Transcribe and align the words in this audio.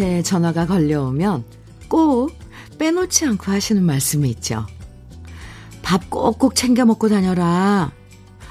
부모님한테 0.00 0.22
전화가 0.22 0.66
걸려오면 0.66 1.44
꼭 1.88 2.32
빼놓지 2.78 3.26
않고 3.26 3.52
하시는 3.52 3.82
말씀이 3.84 4.28
있죠. 4.30 4.66
밥 5.82 6.08
꼭꼭 6.08 6.54
챙겨 6.54 6.84
먹고 6.86 7.08
다녀라. 7.08 7.92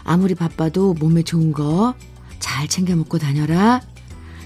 아무리 0.04 0.36
바빠도 0.36 0.94
몸에 0.94 1.24
좋은 1.24 1.52
거 1.52 1.96
잘 2.40 2.68
챙겨 2.68 2.96
먹고 2.96 3.18
다녀라. 3.18 3.82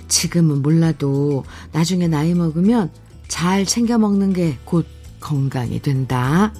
지금은 0.08 0.62
몰라도 0.62 1.44
나중에 1.72 2.08
나이 2.08 2.34
먹으면 2.34 2.90
잘 3.28 3.66
챙겨 3.66 3.98
먹는 3.98 4.34
게 4.34 4.58
곧 4.66 4.88
건강이 5.20 5.82
된다. 5.82 6.54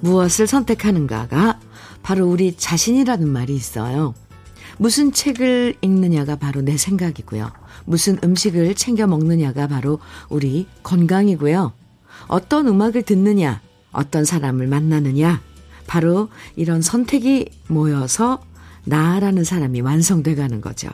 무엇을 0.00 0.46
선택하는가가 0.46 1.60
바로 2.04 2.28
우리 2.28 2.54
자신이라는 2.54 3.26
말이 3.26 3.54
있어요. 3.56 4.14
무슨 4.76 5.10
책을 5.10 5.74
읽느냐가 5.80 6.36
바로 6.36 6.60
내 6.60 6.76
생각이고요. 6.76 7.50
무슨 7.86 8.18
음식을 8.22 8.74
챙겨 8.74 9.06
먹느냐가 9.06 9.66
바로 9.66 9.98
우리 10.28 10.66
건강이고요. 10.82 11.72
어떤 12.28 12.68
음악을 12.68 13.02
듣느냐, 13.02 13.62
어떤 13.90 14.26
사람을 14.26 14.66
만나느냐, 14.66 15.40
바로 15.86 16.28
이런 16.56 16.82
선택이 16.82 17.48
모여서 17.68 18.42
나라는 18.84 19.42
사람이 19.42 19.80
완성돼 19.80 20.34
가는 20.34 20.60
거죠. 20.60 20.90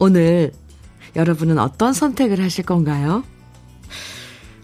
오늘 0.00 0.52
여러분은 1.14 1.58
어떤 1.58 1.92
선택을 1.92 2.42
하실 2.42 2.64
건가요? 2.64 3.22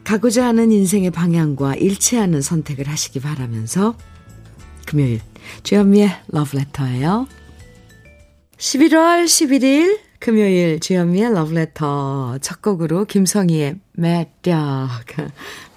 가고자 0.02 0.44
하는 0.44 0.72
인생의 0.72 1.12
방향과 1.12 1.76
일치하는 1.76 2.42
선택을 2.42 2.88
하시기 2.88 3.20
바라면서 3.20 3.94
금요일 4.86 5.20
주현미의 5.62 6.10
러브레터예요. 6.28 7.26
11월 8.56 9.24
11일 9.24 10.00
금요일 10.18 10.80
주현미의 10.80 11.32
러브레터 11.32 12.38
첫 12.40 12.60
곡으로 12.60 13.04
김성희의 13.04 13.76
매력 13.92 14.88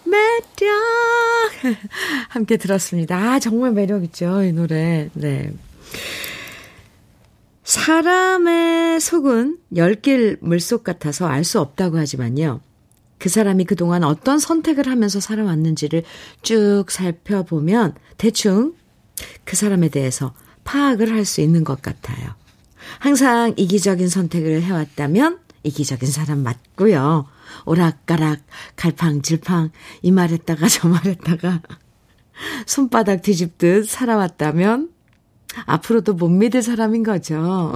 매력 0.05 0.71
함께 2.29 2.57
들었습니다. 2.57 3.15
아 3.15 3.39
정말 3.39 3.71
매력있죠 3.73 4.43
이 4.43 4.51
노래. 4.51 5.09
네. 5.13 5.51
사람의 7.63 8.99
속은 8.99 9.59
열길 9.75 10.37
물속 10.41 10.83
같아서 10.83 11.27
알 11.27 11.43
수 11.43 11.59
없다고 11.59 11.97
하지만요. 11.97 12.59
그 13.17 13.29
사람이 13.29 13.65
그동안 13.65 14.03
어떤 14.03 14.39
선택을 14.39 14.87
하면서 14.87 15.19
살아왔는지를 15.19 16.03
쭉 16.41 16.85
살펴보면 16.89 17.93
대충 18.17 18.73
그 19.43 19.55
사람에 19.55 19.89
대해서 19.89 20.33
파악을 20.63 21.11
할 21.11 21.25
수 21.25 21.41
있는 21.41 21.63
것 21.63 21.81
같아요. 21.81 22.35
항상 22.99 23.53
이기적인 23.57 24.09
선택을 24.09 24.61
해왔다면 24.61 25.39
이기적인 25.63 26.09
사람 26.09 26.39
맞고요. 26.43 27.27
오락가락, 27.65 28.39
갈팡질팡, 28.75 29.71
이 30.01 30.11
말했다가 30.11 30.67
저 30.67 30.87
말했다가 30.87 31.61
손바닥 32.65 33.21
뒤집듯 33.21 33.87
살아왔다면 33.87 34.89
앞으로도 35.65 36.13
못 36.13 36.29
믿을 36.29 36.61
사람인 36.61 37.03
거죠. 37.03 37.73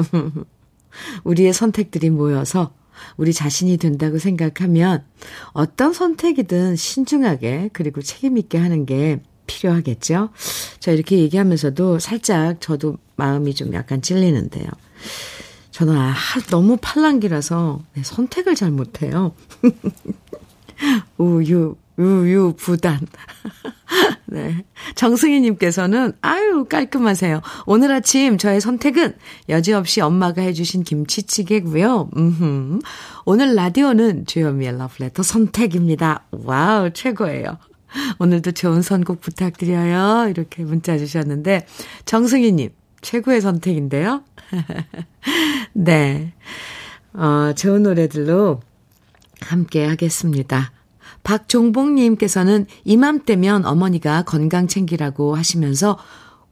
우리의 1.23 1.53
선택들이 1.53 2.09
모여서 2.09 2.73
우리 3.17 3.33
자신이 3.33 3.77
된다고 3.77 4.17
생각하면 4.17 5.03
어떤 5.51 5.93
선택이든 5.93 6.77
신중하게 6.77 7.71
그리고 7.73 8.01
책임있게 8.01 8.57
하는 8.57 8.85
게 8.85 9.21
필요하겠죠? 9.47 10.29
저 10.79 10.91
이렇게 10.91 11.19
얘기하면서도 11.19 11.99
살짝 11.99 12.61
저도 12.61 12.97
마음이 13.15 13.53
좀 13.53 13.73
약간 13.73 14.01
찔리는데요. 14.01 14.67
저는 15.71 15.97
아, 15.97 16.15
너무 16.49 16.77
팔랑기라서 16.81 17.81
네, 17.93 18.03
선택을 18.03 18.55
잘 18.55 18.71
못해요. 18.71 19.33
우유, 21.17 21.75
우유, 21.97 22.53
부단. 22.57 22.99
네. 24.25 24.65
정승희님께서는, 24.95 26.13
아유, 26.21 26.65
깔끔하세요. 26.69 27.41
오늘 27.65 27.91
아침 27.91 28.37
저의 28.37 28.59
선택은 28.59 29.15
여지없이 29.49 30.01
엄마가 30.01 30.41
해주신 30.41 30.83
김치찌개고요. 30.83 32.09
음흠. 32.15 32.79
오늘 33.25 33.55
라디오는 33.55 34.25
주현미의 34.25 34.77
러브레터 34.77 35.23
선택입니다. 35.23 36.25
와우, 36.31 36.91
최고예요. 36.91 37.57
오늘도 38.19 38.51
좋은 38.51 38.81
선곡 38.81 39.21
부탁드려요. 39.21 40.29
이렇게 40.29 40.63
문자 40.63 40.97
주셨는데, 40.97 41.65
정승희님, 42.05 42.69
최고의 43.01 43.41
선택인데요. 43.41 44.23
네. 45.73 46.33
어, 47.13 47.53
좋은 47.55 47.83
노래들로 47.83 48.61
함께 49.41 49.85
하겠습니다. 49.85 50.71
박종복님께서는 51.23 52.67
이맘때면 52.83 53.65
어머니가 53.65 54.23
건강 54.23 54.67
챙기라고 54.67 55.35
하시면서 55.35 55.97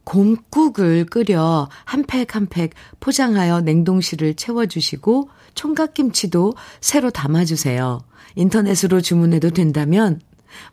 곰국을 0.03 1.05
끓여 1.05 1.69
한 1.85 2.03
팩 2.05 2.35
한 2.35 2.47
팩 2.47 2.71
포장하여 2.99 3.61
냉동실을 3.61 4.33
채워주시고 4.33 5.29
총각김치도 5.55 6.53
새로 6.81 7.09
담아주세요. 7.11 8.01
인터넷으로 8.35 8.99
주문해도 9.01 9.51
된다면 9.51 10.19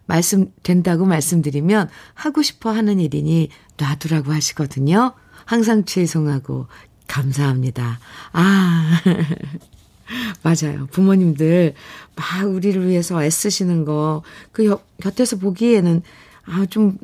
말씀 0.06 0.52
된다고 0.62 1.04
말씀드리면 1.06 1.88
하고 2.14 2.42
싶어 2.42 2.70
하는 2.70 3.00
일이니 3.00 3.48
놔두라고 3.76 4.32
하시거든요. 4.32 5.12
항상 5.44 5.84
죄송하고 5.84 6.66
감사합니다. 7.06 7.98
아, 8.32 9.00
맞아요. 10.42 10.86
부모님들 10.90 11.74
막 12.16 12.44
우리를 12.48 12.86
위해서 12.88 13.22
애쓰시는 13.22 13.84
거, 13.84 14.22
그 14.52 14.76
곁에서 15.00 15.36
보기에는, 15.36 16.02
아, 16.46 16.66
좀, 16.68 16.98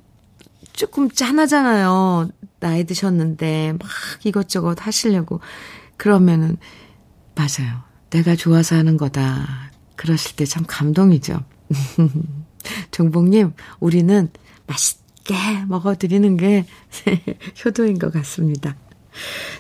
조금 0.73 1.11
짠하잖아요. 1.11 2.29
나이 2.61 2.85
드셨는데, 2.85 3.75
막 3.79 3.89
이것저것 4.25 4.85
하시려고. 4.87 5.41
그러면은, 5.97 6.57
맞아요. 7.35 7.83
내가 8.11 8.35
좋아서 8.37 8.77
하는 8.77 8.97
거다. 8.97 9.71
그러실 9.97 10.37
때 10.37 10.45
참 10.45 10.65
감동이죠. 10.67 11.41
종복님, 12.91 13.53
우리는 13.81 14.29
맛있게 14.67 15.35
먹어드리는 15.69 16.37
게 16.37 16.67
효도인 17.65 17.99
것 17.99 18.13
같습니다. 18.13 18.77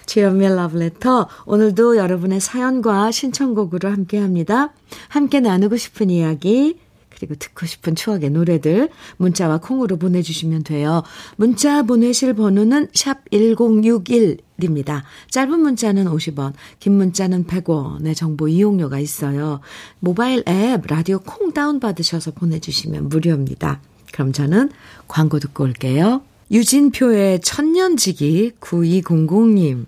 주연미의 0.06 0.54
러브레터 0.54 1.28
오늘도 1.46 1.96
여러분의 1.96 2.40
사연과 2.40 3.10
신청곡으로 3.10 3.90
함께 3.90 4.18
합니다. 4.18 4.72
함께 5.08 5.40
나누고 5.40 5.76
싶은 5.76 6.10
이야기 6.10 6.78
그리고 7.16 7.34
듣고 7.34 7.66
싶은 7.66 7.94
추억의 7.94 8.30
노래들 8.30 8.90
문자와 9.16 9.58
콩으로 9.58 9.96
보내주시면 9.96 10.64
돼요. 10.64 11.02
문자 11.36 11.82
보내실 11.82 12.34
번호는 12.34 12.88
샵 12.92 13.24
1061입니다. 13.30 15.02
짧은 15.30 15.58
문자는 15.58 16.04
50원, 16.04 16.52
긴 16.78 16.92
문자는 16.98 17.46
100원의 17.46 18.14
정보 18.14 18.48
이용료가 18.48 18.98
있어요. 18.98 19.60
모바일 19.98 20.44
앱 20.46 20.86
라디오 20.86 21.18
콩 21.20 21.52
다운받으셔서 21.52 22.32
보내주시면 22.32 23.08
무료입니다. 23.08 23.80
그럼 24.12 24.32
저는 24.32 24.70
광고 25.08 25.38
듣고 25.38 25.64
올게요. 25.64 26.22
유진표의 26.50 27.40
천년지기 27.40 28.52
9200님 28.60 29.84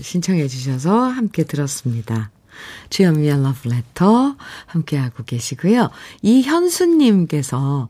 신청해 0.00 0.48
주셔서 0.48 1.02
함께 1.02 1.44
들었습니다. 1.44 2.30
주현미의 2.90 3.42
러브레터 3.42 4.36
함께하고 4.66 5.24
계시고요. 5.24 5.90
이현수님께서 6.22 7.88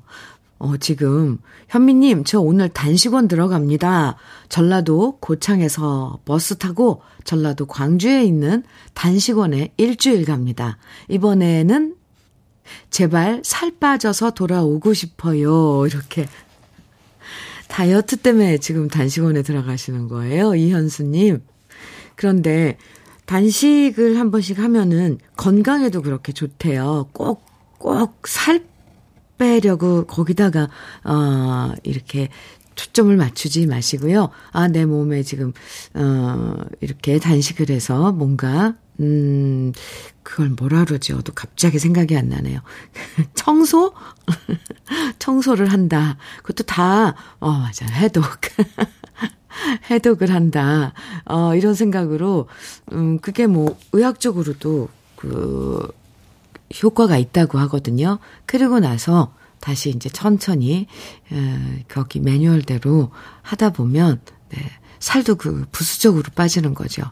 어, 0.60 0.76
지금, 0.78 1.38
현미님, 1.68 2.24
저 2.24 2.40
오늘 2.40 2.68
단식원 2.68 3.28
들어갑니다. 3.28 4.16
전라도 4.48 5.18
고창에서 5.20 6.18
버스 6.24 6.56
타고 6.58 7.02
전라도 7.22 7.66
광주에 7.66 8.24
있는 8.24 8.64
단식원에 8.94 9.72
일주일 9.76 10.24
갑니다. 10.24 10.78
이번에는 11.08 11.94
제발 12.90 13.42
살 13.44 13.70
빠져서 13.78 14.32
돌아오고 14.32 14.94
싶어요. 14.94 15.86
이렇게 15.86 16.26
다이어트 17.68 18.16
때문에 18.16 18.58
지금 18.58 18.88
단식원에 18.88 19.42
들어가시는 19.42 20.08
거예요. 20.08 20.54
이현수님. 20.54 21.42
그런데 22.16 22.78
단식을 23.28 24.18
한 24.18 24.30
번씩 24.30 24.58
하면은 24.58 25.18
건강에도 25.36 26.00
그렇게 26.00 26.32
좋대요. 26.32 27.10
꼭, 27.12 27.44
꼭 27.78 28.26
살 28.26 28.64
빼려고 29.36 30.04
거기다가, 30.06 30.68
어, 31.04 31.72
이렇게 31.84 32.28
초점을 32.74 33.14
맞추지 33.16 33.66
마시고요. 33.66 34.30
아, 34.52 34.68
내 34.68 34.86
몸에 34.86 35.22
지금, 35.22 35.52
어, 35.94 36.54
이렇게 36.80 37.18
단식을 37.18 37.70
해서 37.70 38.12
뭔가, 38.12 38.74
음, 39.00 39.72
그걸 40.22 40.48
뭐라 40.50 40.86
그러죠? 40.86 41.20
또 41.22 41.32
갑자기 41.34 41.78
생각이 41.78 42.16
안 42.16 42.30
나네요. 42.30 42.60
청소? 43.34 43.92
청소를 45.20 45.70
한다. 45.70 46.16
그것도 46.42 46.64
다, 46.64 47.14
어, 47.40 47.52
맞아. 47.52 47.84
해독. 47.86 48.24
해독을 49.90 50.30
한다. 50.30 50.92
어, 51.24 51.54
이런 51.54 51.74
생각으로, 51.74 52.48
음, 52.92 53.18
그게 53.20 53.46
뭐, 53.46 53.76
의학적으로도 53.92 54.88
그, 55.16 55.88
효과가 56.82 57.16
있다고 57.16 57.58
하거든요. 57.58 58.18
그리고 58.46 58.78
나서 58.78 59.34
다시 59.60 59.90
이제 59.90 60.08
천천히, 60.08 60.86
에, 61.32 61.84
거기 61.88 62.20
매뉴얼대로 62.20 63.10
하다 63.42 63.70
보면, 63.70 64.20
네, 64.50 64.58
살도 65.00 65.36
그 65.36 65.66
부수적으로 65.72 66.24
빠지는 66.34 66.74
거죠. 66.74 67.02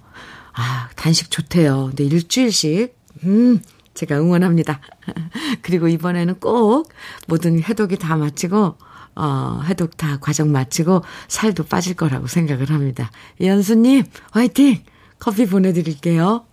아, 0.52 0.88
단식 0.96 1.30
좋대요. 1.30 1.86
근데 1.88 2.04
일주일씩, 2.04 2.96
음, 3.24 3.60
제가 3.94 4.18
응원합니다. 4.18 4.80
그리고 5.62 5.88
이번에는 5.88 6.38
꼭 6.38 6.88
모든 7.26 7.62
해독이 7.62 7.98
다 7.98 8.16
마치고, 8.16 8.76
어, 9.16 9.62
해독 9.64 9.96
다 9.96 10.18
과정 10.20 10.52
마치고 10.52 11.02
살도 11.28 11.64
빠질 11.64 11.94
거라고 11.94 12.26
생각을 12.26 12.70
합니다. 12.70 13.10
이현수님, 13.38 14.04
화이팅! 14.30 14.82
커피 15.18 15.46
보내드릴게요. 15.46 16.44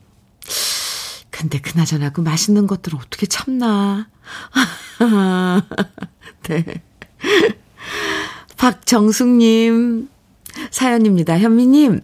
근데 1.30 1.60
그나저나 1.60 2.12
그 2.12 2.22
맛있는 2.22 2.68
것들을 2.68 2.98
어떻게 2.98 3.26
참나. 3.26 4.08
네. 6.48 6.66
박정숙님, 8.58 10.10
사연입니다. 10.72 11.38
현미님, 11.38 12.02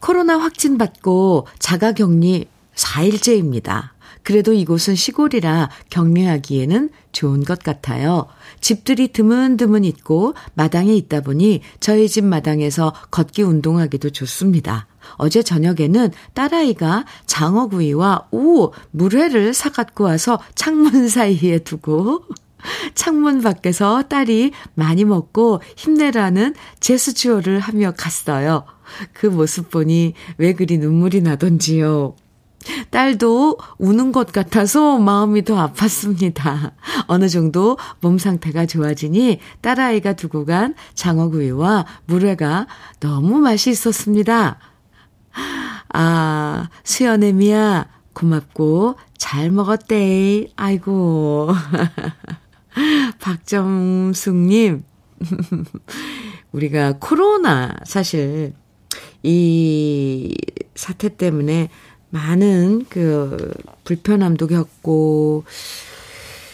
코로나 0.00 0.38
확진 0.38 0.76
받고 0.76 1.46
자가 1.60 1.92
격리 1.92 2.48
4일째입니다. 2.74 3.90
그래도 4.24 4.52
이곳은 4.52 4.96
시골이라 4.96 5.70
격리하기에는 5.90 6.90
좋은 7.12 7.44
것 7.44 7.62
같아요. 7.62 8.26
집들이 8.64 9.08
드문드문 9.08 9.84
있고 9.84 10.32
마당에 10.54 10.94
있다 10.94 11.20
보니 11.20 11.60
저희 11.80 12.08
집 12.08 12.24
마당에서 12.24 12.94
걷기 13.10 13.42
운동하기도 13.42 14.08
좋습니다. 14.08 14.86
어제 15.16 15.42
저녁에는 15.42 16.10
딸아이가 16.32 17.04
장어구이와 17.26 18.28
오, 18.30 18.72
물회를 18.90 19.52
사갖고 19.52 20.04
와서 20.04 20.40
창문 20.54 21.08
사이에 21.12 21.58
두고 21.58 22.24
창문 22.94 23.42
밖에서 23.42 24.04
딸이 24.04 24.52
많이 24.72 25.04
먹고 25.04 25.60
힘내라는 25.76 26.54
제스처를 26.80 27.60
하며 27.60 27.92
갔어요. 27.94 28.64
그 29.12 29.26
모습 29.26 29.70
보니 29.70 30.14
왜 30.38 30.54
그리 30.54 30.78
눈물이 30.78 31.20
나던지요. 31.20 32.16
딸도 32.90 33.58
우는 33.78 34.12
것 34.12 34.32
같아서 34.32 34.98
마음이 34.98 35.44
더 35.44 35.54
아팠습니다. 35.66 36.72
어느 37.06 37.28
정도 37.28 37.76
몸 38.00 38.18
상태가 38.18 38.66
좋아지니 38.66 39.40
딸아이가 39.60 40.14
두고 40.14 40.44
간 40.44 40.74
장어구이와 40.94 41.86
물회가 42.06 42.66
너무 43.00 43.38
맛이 43.38 43.70
있었습니다. 43.70 44.58
아, 45.92 46.68
수연애미야, 46.82 47.88
고맙고, 48.14 48.96
잘 49.16 49.50
먹었대. 49.50 50.48
아이고. 50.56 51.50
박정숙님, 53.20 54.84
우리가 56.52 56.94
코로나, 56.98 57.76
사실, 57.84 58.54
이 59.22 60.34
사태 60.74 61.16
때문에 61.16 61.70
많은 62.14 62.86
그 62.88 63.52
불편함도 63.82 64.46
겪고 64.46 65.44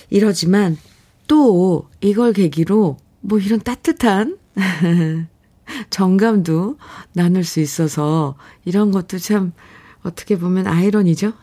이러지만 0.09 0.79
또 1.27 1.87
이걸 2.01 2.33
계기로 2.33 2.97
뭐 3.21 3.39
이런 3.39 3.61
따뜻한 3.61 4.39
정감도 5.91 6.79
나눌 7.12 7.45
수 7.45 7.61
있어서 7.61 8.37
이런 8.65 8.91
것도 8.91 9.19
참 9.19 9.53
어떻게 10.03 10.39
보면 10.39 10.67
아이러니죠? 10.67 11.35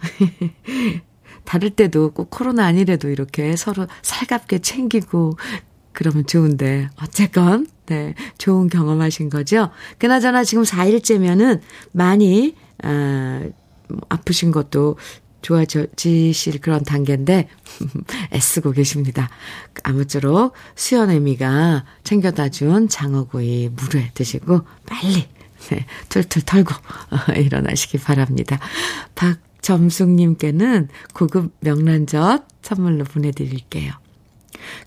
다를 1.45 1.69
때도 1.69 2.11
꼭 2.11 2.31
코로나 2.31 2.65
아니래도 2.65 3.09
이렇게 3.09 3.55
서로 3.55 3.87
살갑게 4.01 4.59
챙기고 4.59 5.37
그러면 5.93 6.25
좋은데 6.25 6.89
어쨌건 7.01 7.67
네 7.85 8.15
좋은 8.39 8.67
경험하신 8.67 9.29
거죠. 9.29 9.69
그나저나 9.99 10.43
지금 10.43 10.63
4일째면은 10.63 11.61
많이 11.91 12.55
아 12.83 13.43
아프신 14.09 14.51
것도 14.51 14.97
좋아지실 15.41 16.59
그런 16.59 16.83
단계인데, 16.83 17.47
애쓰고 18.33 18.71
계십니다. 18.71 19.29
아무쪼록 19.83 20.53
수연애미가 20.75 21.85
챙겨다 22.03 22.49
준 22.49 22.89
장어구이 22.89 23.69
물회 23.69 24.11
드시고, 24.13 24.61
빨리, 24.85 25.27
네, 25.69 25.85
툴툴 26.09 26.43
털고, 26.43 26.73
어, 26.73 27.33
일어나시기 27.39 27.99
바랍니다. 27.99 28.59
박점숙님께는 29.15 30.89
고급 31.13 31.53
명란젓 31.61 32.45
선물로 32.61 33.05
보내드릴게요. 33.05 33.93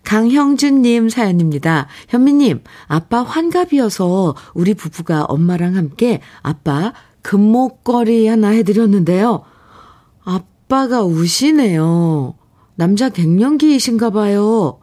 강형준님 0.04 1.08
사연입니다. 1.08 1.86
현미님, 2.08 2.62
아빠 2.86 3.22
환갑이어서 3.22 4.34
우리 4.54 4.74
부부가 4.74 5.24
엄마랑 5.24 5.76
함께 5.76 6.20
아빠 6.42 6.92
금목걸이 7.22 8.26
하나 8.26 8.48
해드렸는데요. 8.48 9.44
아빠가 10.24 11.02
우시네요. 11.02 12.34
남자 12.74 13.08
갱년기이신가 13.08 14.10
봐요. 14.10 14.78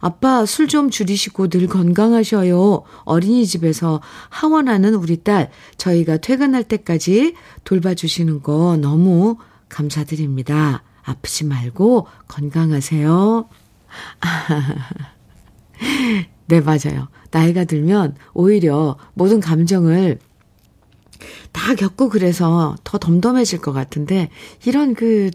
아빠 0.00 0.44
술 0.46 0.66
좀 0.66 0.90
줄이시고 0.90 1.48
늘 1.48 1.68
건강하셔요. 1.68 2.82
어린이집에서 3.04 4.00
하원하는 4.30 4.94
우리 4.94 5.22
딸, 5.22 5.50
저희가 5.76 6.16
퇴근할 6.16 6.64
때까지 6.64 7.34
돌봐주시는 7.64 8.42
거 8.42 8.76
너무 8.76 9.36
감사드립니다. 9.68 10.82
아프지 11.04 11.44
말고 11.44 12.08
건강하세요. 12.26 13.48
네, 16.46 16.60
맞아요. 16.60 17.08
나이가 17.30 17.64
들면 17.64 18.16
오히려 18.34 18.96
모든 19.14 19.40
감정을 19.40 20.18
다 21.52 21.74
겪고 21.74 22.08
그래서 22.08 22.76
더 22.84 22.98
덤덤해질 22.98 23.60
것 23.60 23.72
같은데, 23.72 24.28
이런 24.64 24.94
그, 24.94 25.30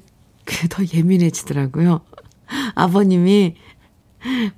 그 0.45 0.67
더 0.69 0.83
예민해지더라고요. 0.93 2.01
아버님이 2.75 3.55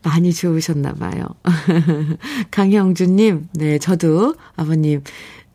많이 0.03 0.33
좋으셨나 0.33 0.93
봐요. 0.93 1.25
강형주님, 2.51 3.49
네, 3.53 3.77
저도 3.79 4.35
아버님, 4.55 5.03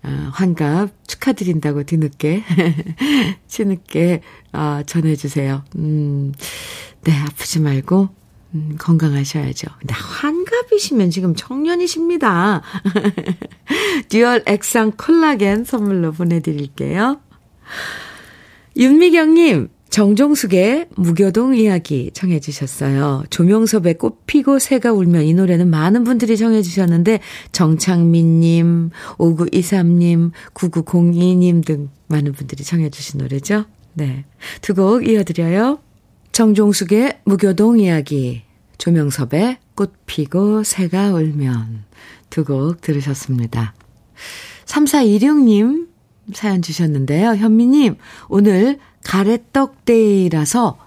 어, 0.02 0.08
환갑 0.32 0.90
축하드린다고 1.06 1.84
뒤늦게, 1.84 2.44
뒤늦게, 3.48 4.20
어, 4.52 4.80
전해주세요. 4.86 5.64
음, 5.76 6.32
네, 7.02 7.12
아프지 7.20 7.60
말고, 7.60 8.08
음, 8.54 8.76
건강하셔야죠. 8.78 9.68
근데 9.80 9.94
환갑이시면 9.94 11.10
지금 11.10 11.34
청년이십니다. 11.34 12.62
듀얼 14.08 14.42
액상 14.46 14.92
콜라겐 14.96 15.64
선물로 15.64 16.12
보내드릴게요. 16.12 17.20
윤미경님, 18.76 19.68
정종숙의 19.90 20.88
무교동 20.96 21.56
이야기 21.56 22.10
청해주셨어요. 22.12 23.24
조명섭의 23.30 23.94
꽃피고 23.98 24.58
새가 24.58 24.92
울면 24.92 25.22
이 25.22 25.34
노래는 25.34 25.68
많은 25.70 26.02
분들이 26.04 26.36
청해주셨는데, 26.36 27.20
정창민님, 27.52 28.90
5923님, 29.18 30.32
9902님 30.54 31.64
등 31.64 31.90
많은 32.08 32.32
분들이 32.32 32.64
청해주신 32.64 33.18
노래죠. 33.18 33.66
네. 33.94 34.24
두 34.60 34.74
곡 34.74 35.06
이어드려요. 35.08 35.78
정종숙의 36.32 37.20
무교동 37.24 37.78
이야기, 37.78 38.42
조명섭의 38.78 39.58
꽃 39.74 39.92
피고 40.06 40.62
새가 40.62 41.12
울면 41.12 41.84
두 42.30 42.44
곡 42.44 42.80
들으셨습니다. 42.80 43.74
3426님 44.66 45.88
사연 46.32 46.62
주셨는데요. 46.62 47.34
현미님, 47.36 47.96
오늘 48.28 48.78
가래떡데이라서 49.04 50.78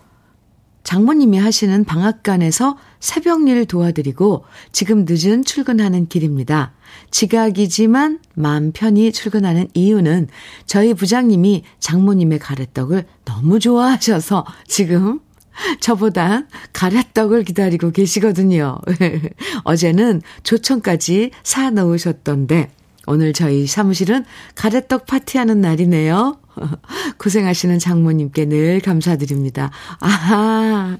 장모님이 0.84 1.38
하시는 1.38 1.84
방앗간에서 1.84 2.78
새벽 3.00 3.48
일 3.48 3.66
도와드리고 3.66 4.46
지금 4.72 5.06
늦은 5.08 5.44
출근하는 5.44 6.08
길입니다. 6.08 6.74
지각이지만 7.12 8.20
마음 8.36 8.72
편히 8.72 9.12
출근하는 9.12 9.68
이유는 9.74 10.30
저희 10.66 10.94
부장님이 10.94 11.64
장모님의 11.80 12.40
가래떡을 12.40 13.06
너무 13.26 13.60
좋아하셔서 13.60 14.46
지금 14.66 15.20
저보다 15.80 16.44
가래떡을 16.74 17.44
기다리고 17.44 17.92
계시거든요. 17.92 18.78
어제는 19.64 20.22
조청까지 20.44 21.32
사 21.44 21.70
놓으셨던데, 21.70 22.72
오늘 23.06 23.34
저희 23.34 23.68
사무실은 23.68 24.26
가래떡 24.56 25.06
파티하는 25.06 25.62
날이네요. 25.62 26.40
고생하시는 27.18 27.80
장모님께 27.80 28.46
늘 28.46 28.80
감사드립니다. 28.82 29.72
아하, 30.00 30.98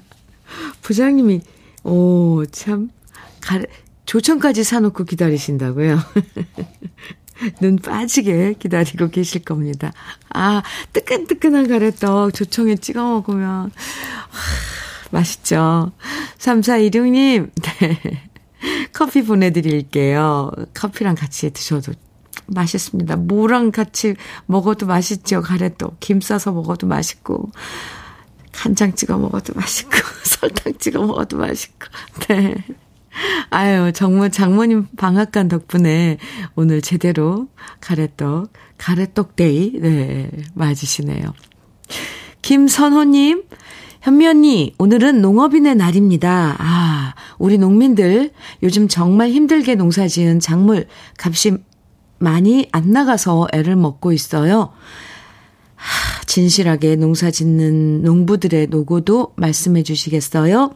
부장님이, 0.82 1.42
오, 1.84 2.44
참, 2.46 2.90
가, 3.40 3.60
조청까지 4.06 4.64
사놓고 4.64 5.04
기다리신다고요? 5.04 5.98
눈 7.60 7.76
빠지게 7.76 8.54
기다리고 8.58 9.08
계실 9.08 9.44
겁니다. 9.44 9.92
아, 10.30 10.62
뜨끈뜨끈한 10.92 11.68
가래떡 11.68 12.34
조청에 12.34 12.76
찍어 12.76 13.02
먹으면, 13.02 13.70
하, 13.70 13.70
맛있죠. 15.10 15.92
3416님, 16.38 17.50
네. 17.80 18.28
커피 18.92 19.22
보내드릴게요. 19.22 20.50
커피랑 20.74 21.14
같이 21.14 21.50
드셔도 21.50 21.92
맛있습니다. 22.46 23.16
뭐랑 23.16 23.70
같이 23.70 24.16
먹어도 24.46 24.86
맛있죠. 24.86 25.42
가래떡. 25.42 26.00
김 26.00 26.20
싸서 26.20 26.52
먹어도 26.52 26.86
맛있고, 26.86 27.50
간장 28.52 28.94
찍어 28.94 29.18
먹어도 29.18 29.54
맛있고, 29.54 29.96
설탕 30.24 30.74
찍어 30.78 31.06
먹어도 31.06 31.36
맛있고, 31.36 31.86
네. 32.28 32.56
아유, 33.50 33.92
정말 33.92 34.30
장모님 34.30 34.88
방앗간 34.96 35.48
덕분에 35.48 36.18
오늘 36.54 36.80
제대로 36.82 37.48
가래떡, 37.80 38.52
가래떡데이, 38.76 39.80
네, 39.80 40.30
맞으시네요. 40.54 41.32
김선호님, 42.42 43.44
현미 44.00 44.26
언니, 44.26 44.74
오늘은 44.78 45.20
농업인의 45.20 45.74
날입니다. 45.74 46.56
아, 46.58 47.14
우리 47.38 47.58
농민들 47.58 48.30
요즘 48.62 48.88
정말 48.88 49.30
힘들게 49.30 49.74
농사 49.74 50.06
지은 50.06 50.40
작물 50.40 50.86
값이 51.18 51.58
많이 52.18 52.68
안 52.72 52.90
나가서 52.92 53.48
애를 53.52 53.76
먹고 53.76 54.12
있어요. 54.12 54.72
하, 55.74 56.24
진실하게 56.26 56.96
농사 56.96 57.30
짓는 57.30 58.02
농부들의 58.02 58.68
노고도 58.68 59.34
말씀해 59.36 59.82
주시겠어요? 59.82 60.74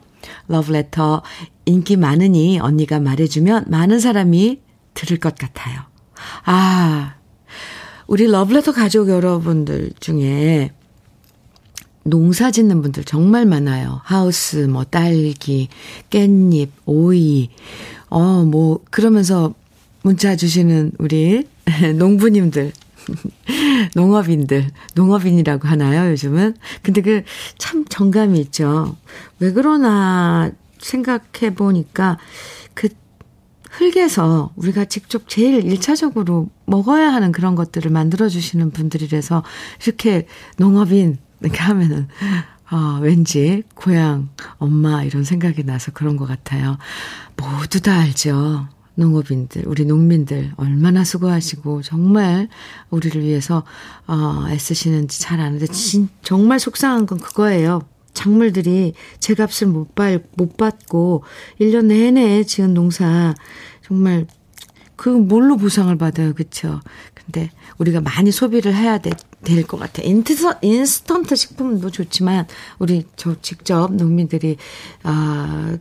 러브레터 0.48 1.22
인기 1.64 1.96
많으니 1.96 2.58
언니가 2.58 3.00
말해주면 3.00 3.66
많은 3.68 4.00
사람이 4.00 4.60
들을 4.94 5.18
것 5.18 5.36
같아요. 5.36 5.80
아, 6.44 7.14
우리 8.06 8.26
러브레터 8.26 8.72
가족 8.72 9.08
여러분들 9.08 9.92
중에 10.00 10.72
농사 12.04 12.50
짓는 12.50 12.82
분들 12.82 13.04
정말 13.04 13.46
많아요. 13.46 14.00
하우스, 14.04 14.56
뭐, 14.56 14.84
딸기, 14.84 15.68
깻잎, 16.10 16.68
오이, 16.84 17.50
어, 18.08 18.44
뭐, 18.44 18.80
그러면서 18.90 19.54
문자 20.02 20.34
주시는 20.34 20.92
우리 20.98 21.46
농부님들, 21.96 22.72
농업인들, 23.94 24.66
농업인이라고 24.96 25.68
하나요, 25.68 26.10
요즘은? 26.10 26.56
근데 26.82 27.02
그 27.02 27.22
참 27.72 27.86
정감이 27.88 28.38
있죠. 28.40 28.96
왜 29.38 29.50
그러나 29.52 30.50
생각해 30.82 31.54
보니까 31.54 32.18
그 32.74 32.88
흙에서 33.70 34.52
우리가 34.56 34.84
직접 34.84 35.28
제일 35.28 35.64
일차적으로 35.64 36.50
먹어야 36.66 37.12
하는 37.12 37.32
그런 37.32 37.54
것들을 37.54 37.90
만들어주시는 37.90 38.70
분들이라서 38.70 39.42
이렇게 39.84 40.26
농업인 40.58 41.18
이렇게 41.40 41.58
하면은 41.58 42.08
아, 42.66 42.98
왠지 43.02 43.62
고향, 43.74 44.30
엄마 44.56 45.02
이런 45.04 45.24
생각이 45.24 45.64
나서 45.64 45.92
그런 45.92 46.16
것 46.16 46.26
같아요. 46.26 46.78
모두 47.36 47.80
다 47.80 48.00
알죠. 48.00 48.66
농업인들, 48.94 49.64
우리 49.66 49.84
농민들 49.84 50.52
얼마나 50.56 51.04
수고하시고 51.04 51.82
정말 51.82 52.48
우리를 52.90 53.22
위해서 53.22 53.64
어, 54.06 54.46
애쓰시는지 54.48 55.20
잘 55.20 55.40
아는데 55.40 55.66
진, 55.66 56.08
정말 56.22 56.58
속상한 56.58 57.06
건 57.06 57.18
그거예요. 57.18 57.82
작물들이 58.22 58.94
제 59.18 59.34
값을 59.34 59.66
못, 59.66 59.94
받, 59.94 60.22
못 60.36 60.56
받고 60.56 61.24
1년 61.60 61.86
내내 61.86 62.44
지은 62.44 62.74
농사 62.74 63.34
정말 63.84 64.26
그 64.94 65.08
뭘로 65.08 65.56
보상을 65.56 65.96
받아요. 65.98 66.32
그쵸? 66.32 66.80
근데 67.14 67.50
우리가 67.78 68.00
많이 68.00 68.30
소비를 68.30 68.74
해야 68.74 68.98
될 68.98 69.12
것 69.66 69.76
같아요. 69.78 70.06
인트서, 70.06 70.54
인스턴트 70.62 71.34
식품도 71.34 71.90
좋지만 71.90 72.46
우리 72.78 73.04
저 73.16 73.34
직접 73.40 73.92
농민들이 73.92 74.56
아 75.02 75.76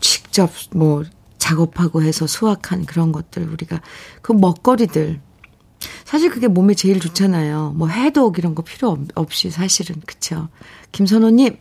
직접 0.00 0.50
뭐 0.74 1.04
작업하고 1.38 2.02
해서 2.02 2.26
수확한 2.26 2.84
그런 2.84 3.10
것들 3.10 3.48
우리가 3.48 3.80
그 4.20 4.32
먹거리들 4.32 5.20
사실 6.04 6.30
그게 6.30 6.48
몸에 6.48 6.74
제일 6.74 7.00
좋잖아요. 7.00 7.74
뭐 7.76 7.88
해독 7.88 8.38
이런 8.38 8.54
거 8.54 8.62
필요 8.62 8.98
없이 9.14 9.50
사실은 9.50 9.96
그쵸. 10.06 10.48
김선호님 10.92 11.56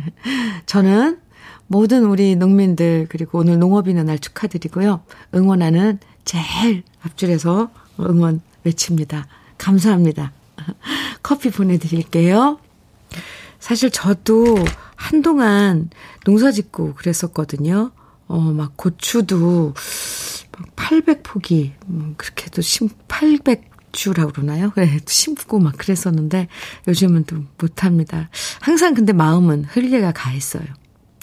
저는 0.66 1.20
모든 1.66 2.04
우리 2.04 2.36
농민들 2.36 3.06
그리고 3.08 3.38
오늘 3.38 3.58
농업인의 3.58 4.04
날 4.04 4.18
축하드리고요. 4.18 5.02
응원하는 5.34 5.98
제일 6.24 6.82
앞줄에서 7.02 7.70
응원 8.00 8.40
외칩니다. 8.64 9.26
감사합니다. 9.58 10.32
커피 11.22 11.50
보내드릴게요. 11.50 12.58
사실 13.58 13.90
저도 13.90 14.56
한동안 14.94 15.90
농사 16.24 16.50
짓고 16.52 16.94
그랬었거든요. 16.94 17.90
어, 18.28 18.38
막 18.38 18.76
고추도 18.76 19.68
막 19.68 19.74
800포기, 20.76 21.72
음, 21.88 22.14
그렇게도 22.16 22.62
심, 22.62 22.88
800주라고 23.08 24.32
그러나요? 24.32 24.72
네, 24.76 24.98
심고 25.06 25.58
막 25.58 25.76
그랬었는데 25.76 26.48
요즘은 26.88 27.24
또 27.24 27.44
못합니다. 27.58 28.28
항상 28.60 28.94
근데 28.94 29.12
마음은 29.12 29.64
흘리가 29.64 30.12
가 30.12 30.32
있어요. 30.32 30.64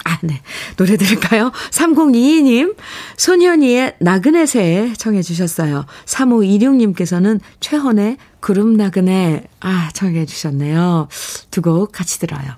아, 0.06 0.18
네. 0.22 0.42
노래 0.75 0.98
들을까요? 0.98 1.52
3022님, 1.72 2.75
소년이의 3.16 3.96
나그네 4.02 4.46
새 4.48 4.92
청해 4.98 5.22
주셨어요. 5.22 5.86
3526님께서는 6.06 7.40
최헌의 7.62 8.18
구름 8.42 8.75
나그네, 8.75 9.46
아, 9.62 9.90
청해 9.94 10.25
주셨네요. 10.25 11.08
두 11.52 11.62
곡 11.62 11.94
같이 11.94 12.20
들어요. 12.20 12.58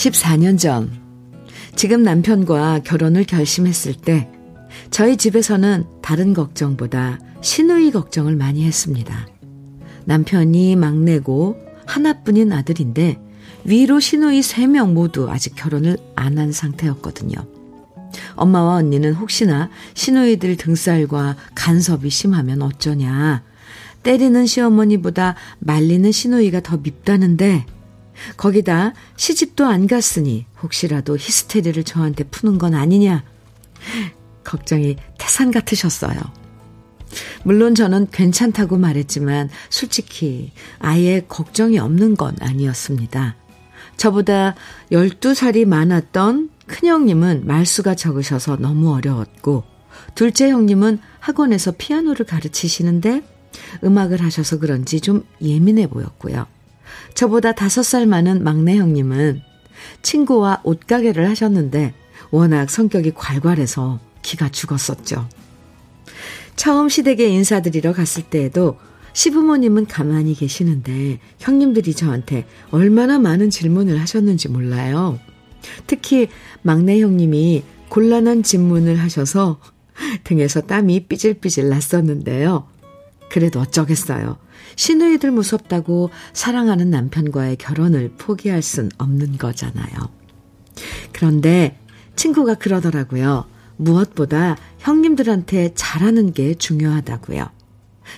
14년 0.00 0.58
전, 0.58 0.90
지금 1.76 2.02
남편과 2.02 2.80
결혼을 2.84 3.24
결심했을 3.24 3.92
때, 3.92 4.30
저희 4.90 5.18
집에서는 5.18 5.84
다른 6.00 6.32
걱정보다 6.32 7.18
신우이 7.42 7.90
걱정을 7.90 8.34
많이 8.34 8.64
했습니다. 8.64 9.28
남편이 10.06 10.76
막내고 10.76 11.58
하나뿐인 11.84 12.50
아들인데, 12.50 13.20
위로 13.64 14.00
신우이 14.00 14.40
3명 14.40 14.92
모두 14.92 15.30
아직 15.30 15.54
결혼을 15.54 15.98
안 16.16 16.38
한 16.38 16.50
상태였거든요. 16.50 17.36
엄마와 18.36 18.76
언니는 18.76 19.12
혹시나 19.12 19.68
신우이들 19.92 20.56
등살과 20.56 21.36
간섭이 21.54 22.08
심하면 22.08 22.62
어쩌냐. 22.62 23.42
때리는 24.02 24.46
시어머니보다 24.46 25.34
말리는 25.58 26.10
신우이가 26.10 26.60
더 26.60 26.78
밉다는데 26.78 27.66
거기다 28.36 28.92
시집도 29.16 29.66
안 29.66 29.86
갔으니 29.86 30.46
혹시라도 30.62 31.16
히스테리를 31.16 31.82
저한테 31.84 32.24
푸는 32.24 32.58
건 32.58 32.74
아니냐. 32.74 33.24
걱정이 34.44 34.96
태산 35.18 35.50
같으셨어요. 35.50 36.18
물론 37.42 37.74
저는 37.74 38.08
괜찮다고 38.10 38.76
말했지만 38.76 39.48
솔직히 39.68 40.52
아예 40.78 41.24
걱정이 41.28 41.78
없는 41.78 42.16
건 42.16 42.36
아니었습니다. 42.40 43.36
저보다 43.96 44.54
12살이 44.92 45.66
많았던 45.66 46.50
큰형님은 46.66 47.46
말수가 47.46 47.96
적으셔서 47.96 48.56
너무 48.56 48.94
어려웠고 48.94 49.64
둘째 50.14 50.50
형님은 50.50 51.00
학원에서 51.18 51.72
피아노를 51.76 52.26
가르치시는데 52.26 53.22
음악을 53.84 54.22
하셔서 54.22 54.58
그런지 54.58 55.00
좀 55.00 55.24
예민해 55.42 55.88
보였고요. 55.88 56.46
저보다 57.14 57.52
다섯 57.52 57.82
살 57.82 58.06
많은 58.06 58.42
막내 58.44 58.76
형님은 58.76 59.42
친구와 60.02 60.60
옷가게를 60.64 61.28
하셨는데 61.28 61.94
워낙 62.30 62.70
성격이 62.70 63.12
괄괄해서 63.12 64.00
기가 64.22 64.48
죽었었죠. 64.48 65.28
처음 66.56 66.88
시댁에 66.88 67.26
인사드리러 67.26 67.92
갔을 67.92 68.22
때에도 68.22 68.78
시부모님은 69.12 69.86
가만히 69.86 70.34
계시는데 70.34 71.18
형님들이 71.38 71.94
저한테 71.94 72.46
얼마나 72.70 73.18
많은 73.18 73.50
질문을 73.50 74.00
하셨는지 74.00 74.48
몰라요. 74.48 75.18
특히 75.86 76.28
막내 76.62 77.00
형님이 77.00 77.64
곤란한 77.88 78.42
질문을 78.42 79.00
하셔서 79.00 79.60
등에서 80.24 80.60
땀이 80.60 81.06
삐질삐질 81.06 81.68
났었는데요. 81.68 82.68
그래도 83.30 83.60
어쩌겠어요. 83.60 84.38
시누이들 84.80 85.30
무섭다고 85.30 86.08
사랑하는 86.32 86.88
남편과의 86.88 87.56
결혼을 87.56 88.12
포기할 88.16 88.62
순 88.62 88.88
없는 88.96 89.36
거잖아요. 89.36 89.90
그런데 91.12 91.78
친구가 92.16 92.54
그러더라고요. 92.54 93.44
무엇보다 93.76 94.56
형님들한테 94.78 95.72
잘하는 95.74 96.32
게 96.32 96.54
중요하다고요. 96.54 97.50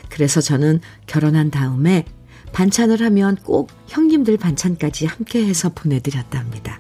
그래서 0.09 0.41
저는 0.41 0.79
결혼한 1.09 1.51
다음에 1.51 2.05
반찬을 2.53 3.03
하면 3.03 3.35
꼭 3.43 3.71
형님들 3.89 4.37
반찬까지 4.37 5.07
함께 5.07 5.45
해서 5.45 5.69
보내드렸답니다. 5.69 6.79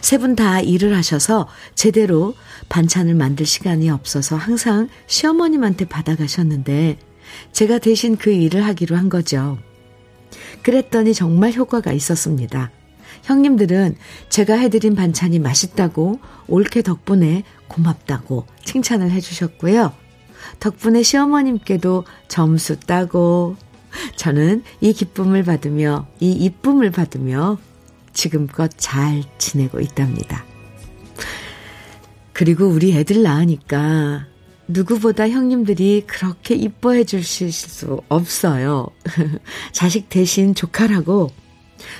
세 0.00 0.18
분 0.18 0.34
다 0.34 0.60
일을 0.60 0.96
하셔서 0.96 1.46
제대로 1.76 2.34
반찬을 2.68 3.14
만들 3.14 3.46
시간이 3.46 3.88
없어서 3.88 4.34
항상 4.34 4.88
시어머님한테 5.06 5.84
받아가셨는데 5.84 6.98
제가 7.52 7.78
대신 7.78 8.16
그 8.16 8.30
일을 8.30 8.64
하기로 8.64 8.96
한 8.96 9.08
거죠. 9.08 9.58
그랬더니 10.62 11.14
정말 11.14 11.52
효과가 11.52 11.92
있었습니다. 11.92 12.70
형님들은 13.22 13.96
제가 14.28 14.54
해드린 14.54 14.94
반찬이 14.94 15.38
맛있다고 15.38 16.20
올케 16.48 16.82
덕분에 16.82 17.44
고맙다고 17.68 18.46
칭찬을 18.64 19.10
해주셨고요. 19.10 19.92
덕분에 20.58 21.02
시어머님께도 21.02 22.04
점수 22.28 22.78
따고 22.80 23.56
저는 24.16 24.62
이 24.80 24.92
기쁨을 24.92 25.42
받으며 25.42 26.06
이 26.20 26.32
이쁨을 26.32 26.90
받으며 26.90 27.58
지금껏 28.12 28.70
잘 28.76 29.22
지내고 29.38 29.80
있답니다. 29.80 30.44
그리고 32.32 32.66
우리 32.66 32.96
애들 32.96 33.22
낳으니까 33.22 34.26
누구보다 34.70 35.28
형님들이 35.28 36.04
그렇게 36.06 36.54
이뻐해 36.54 37.04
주실 37.04 37.52
수 37.52 38.00
없어요. 38.08 38.88
자식 39.72 40.08
대신 40.08 40.54
조카라고 40.54 41.30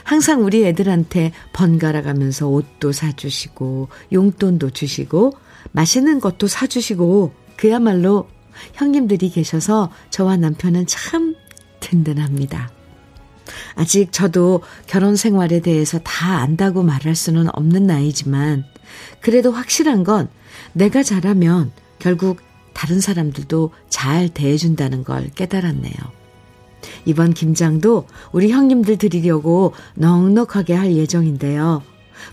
항상 0.05 0.45
우리 0.45 0.65
애들한테 0.67 1.33
번갈아 1.53 2.03
가면서 2.03 2.49
옷도 2.49 2.93
사주시고 2.93 3.89
용돈도 4.13 4.71
주시고 4.71 5.33
맛있는 5.73 6.21
것도 6.21 6.47
사주시고 6.47 7.33
그야말로 7.57 8.29
형님들이 8.75 9.31
계셔서 9.31 9.91
저와 10.11 10.37
남편은 10.37 10.87
참 10.87 11.35
든든합니다. 11.81 12.71
아직 13.75 14.13
저도 14.13 14.63
결혼 14.87 15.17
생활에 15.17 15.61
대해서 15.61 15.99
다 15.99 16.39
안다고 16.39 16.83
말할 16.83 17.15
수는 17.15 17.49
없는 17.53 17.87
나이지만 17.87 18.65
그래도 19.21 19.51
확실한 19.51 20.05
건 20.05 20.29
내가 20.73 21.03
잘하면 21.03 21.73
결국 21.99 22.41
다른 22.73 23.01
사람들도 23.01 23.71
잘 23.89 24.29
대해준다는 24.29 25.05
걸 25.05 25.31
깨달았네요. 25.35 25.95
이번 27.05 27.35
김장도 27.35 28.07
우리 28.33 28.51
형님들 28.51 28.97
드리려고 28.97 29.75
넉넉하게 29.95 30.75
할 30.75 30.93
예정인데요. 30.93 31.83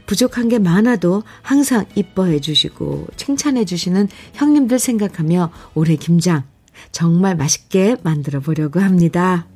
부족한 0.05 0.49
게 0.49 0.59
많아도 0.59 1.23
항상 1.41 1.85
이뻐해 1.95 2.39
주시고 2.39 3.07
칭찬해 3.15 3.65
주시는 3.65 4.09
형님들 4.33 4.79
생각하며 4.79 5.51
올해 5.75 5.95
김장 5.95 6.43
정말 6.91 7.35
맛있게 7.35 7.97
만들어 8.03 8.39
보려고 8.39 8.79
합니다. 8.79 9.47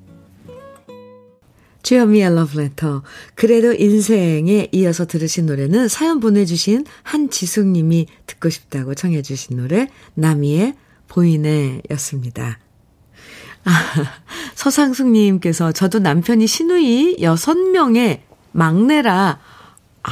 주현미의 1.91 2.35
러브레터. 2.35 3.03
그래도 3.35 3.73
인생에 3.73 4.69
이어서 4.71 5.05
들으신 5.05 5.45
노래는 5.45 5.89
사연 5.89 6.21
보내주신 6.21 6.85
한지숙 7.03 7.67
님이 7.67 8.07
듣고 8.27 8.49
싶다고 8.49 8.95
청해주신 8.95 9.57
노래, 9.57 9.89
나미의 10.13 10.75
보이네 11.09 11.81
였습니다. 11.91 12.59
아, 13.65 13.71
서상숙 14.55 15.09
님께서 15.11 15.73
저도 15.73 15.99
남편이 15.99 16.47
시누이 16.47 17.17
6명의 17.17 18.21
막내라, 18.53 19.41
아, 20.03 20.11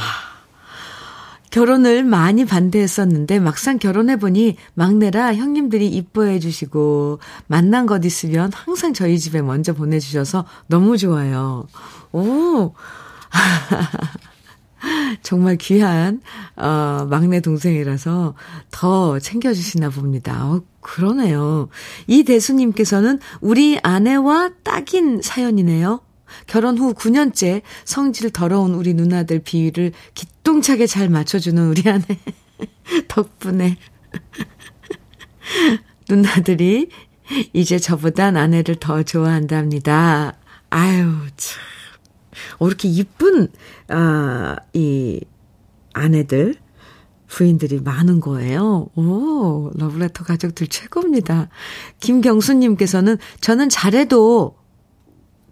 결혼을 1.50 2.04
많이 2.04 2.44
반대했었는데 2.44 3.40
막상 3.40 3.78
결혼해보니 3.78 4.56
막내라 4.74 5.34
형님들이 5.34 5.88
이뻐해 5.88 6.38
주시고 6.38 7.18
만난 7.46 7.86
것 7.86 8.04
있으면 8.04 8.50
항상 8.54 8.92
저희 8.92 9.18
집에 9.18 9.42
먼저 9.42 9.72
보내주셔서 9.72 10.44
너무 10.68 10.96
좋아요. 10.96 11.66
오! 12.12 12.72
정말 15.22 15.56
귀한, 15.56 16.22
어, 16.56 17.06
막내 17.10 17.40
동생이라서 17.40 18.34
더 18.70 19.18
챙겨주시나 19.18 19.90
봅니다. 19.90 20.46
어, 20.46 20.62
그러네요. 20.80 21.68
이 22.06 22.24
대수님께서는 22.24 23.18
우리 23.40 23.78
아내와 23.82 24.50
딱인 24.62 25.20
사연이네요. 25.22 26.00
결혼 26.46 26.78
후 26.78 26.94
9년째 26.94 27.62
성질 27.84 28.30
더러운 28.30 28.74
우리 28.74 28.94
누나들 28.94 29.40
비위를 29.40 29.92
기똥차게 30.14 30.86
잘 30.86 31.08
맞춰주는 31.08 31.68
우리 31.68 31.88
아내 31.88 32.04
덕분에 33.08 33.76
누나들이 36.08 36.88
이제 37.52 37.78
저보단 37.78 38.36
아내를 38.36 38.76
더 38.76 39.02
좋아한답니다. 39.02 40.36
아유, 40.70 41.04
참. 41.36 41.60
어, 42.58 42.66
이렇게 42.66 42.88
이쁜, 42.88 43.48
아, 43.88 44.56
이 44.72 45.20
아내들, 45.92 46.56
부인들이 47.28 47.80
많은 47.80 48.20
거예요. 48.20 48.88
오, 48.96 49.70
러브레터 49.74 50.24
가족들 50.24 50.66
최고입니다. 50.66 51.48
김경수님께서는 52.00 53.18
저는 53.40 53.68
잘해도 53.68 54.56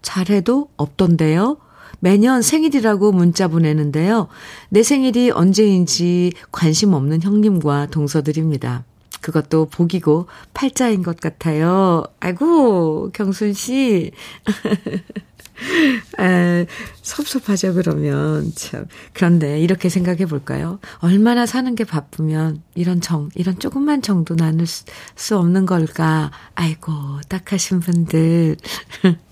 잘해도 0.01 0.69
없던데요. 0.77 1.57
매년 1.99 2.41
생일이라고 2.41 3.11
문자 3.11 3.47
보내는데요. 3.47 4.27
내 4.69 4.83
생일이 4.83 5.31
언제인지 5.31 6.31
관심 6.51 6.93
없는 6.93 7.21
형님과 7.21 7.87
동서들입니다. 7.87 8.85
그것도 9.21 9.65
복이고 9.65 10.27
팔자인 10.53 11.03
것 11.03 11.19
같아요. 11.19 12.03
아이고, 12.19 13.11
경순 13.11 13.53
씨. 13.53 14.11
아, 16.17 16.65
섭섭하죠, 17.01 17.73
그러면. 17.73 18.53
참. 18.55 18.85
그런데 19.11 19.59
이렇게 19.59 19.89
생각해 19.89 20.25
볼까요? 20.25 20.79
얼마나 20.99 21.45
사는 21.45 21.75
게 21.75 21.83
바쁘면 21.83 22.63
이런 22.75 23.01
정, 23.01 23.29
이런 23.35 23.59
조금만 23.59 24.01
정도 24.01 24.37
나눌 24.37 24.65
수, 24.65 24.85
수 25.17 25.37
없는 25.37 25.65
걸까? 25.65 26.31
아이고, 26.55 26.93
딱하신 27.27 27.81
분들. 27.81 28.55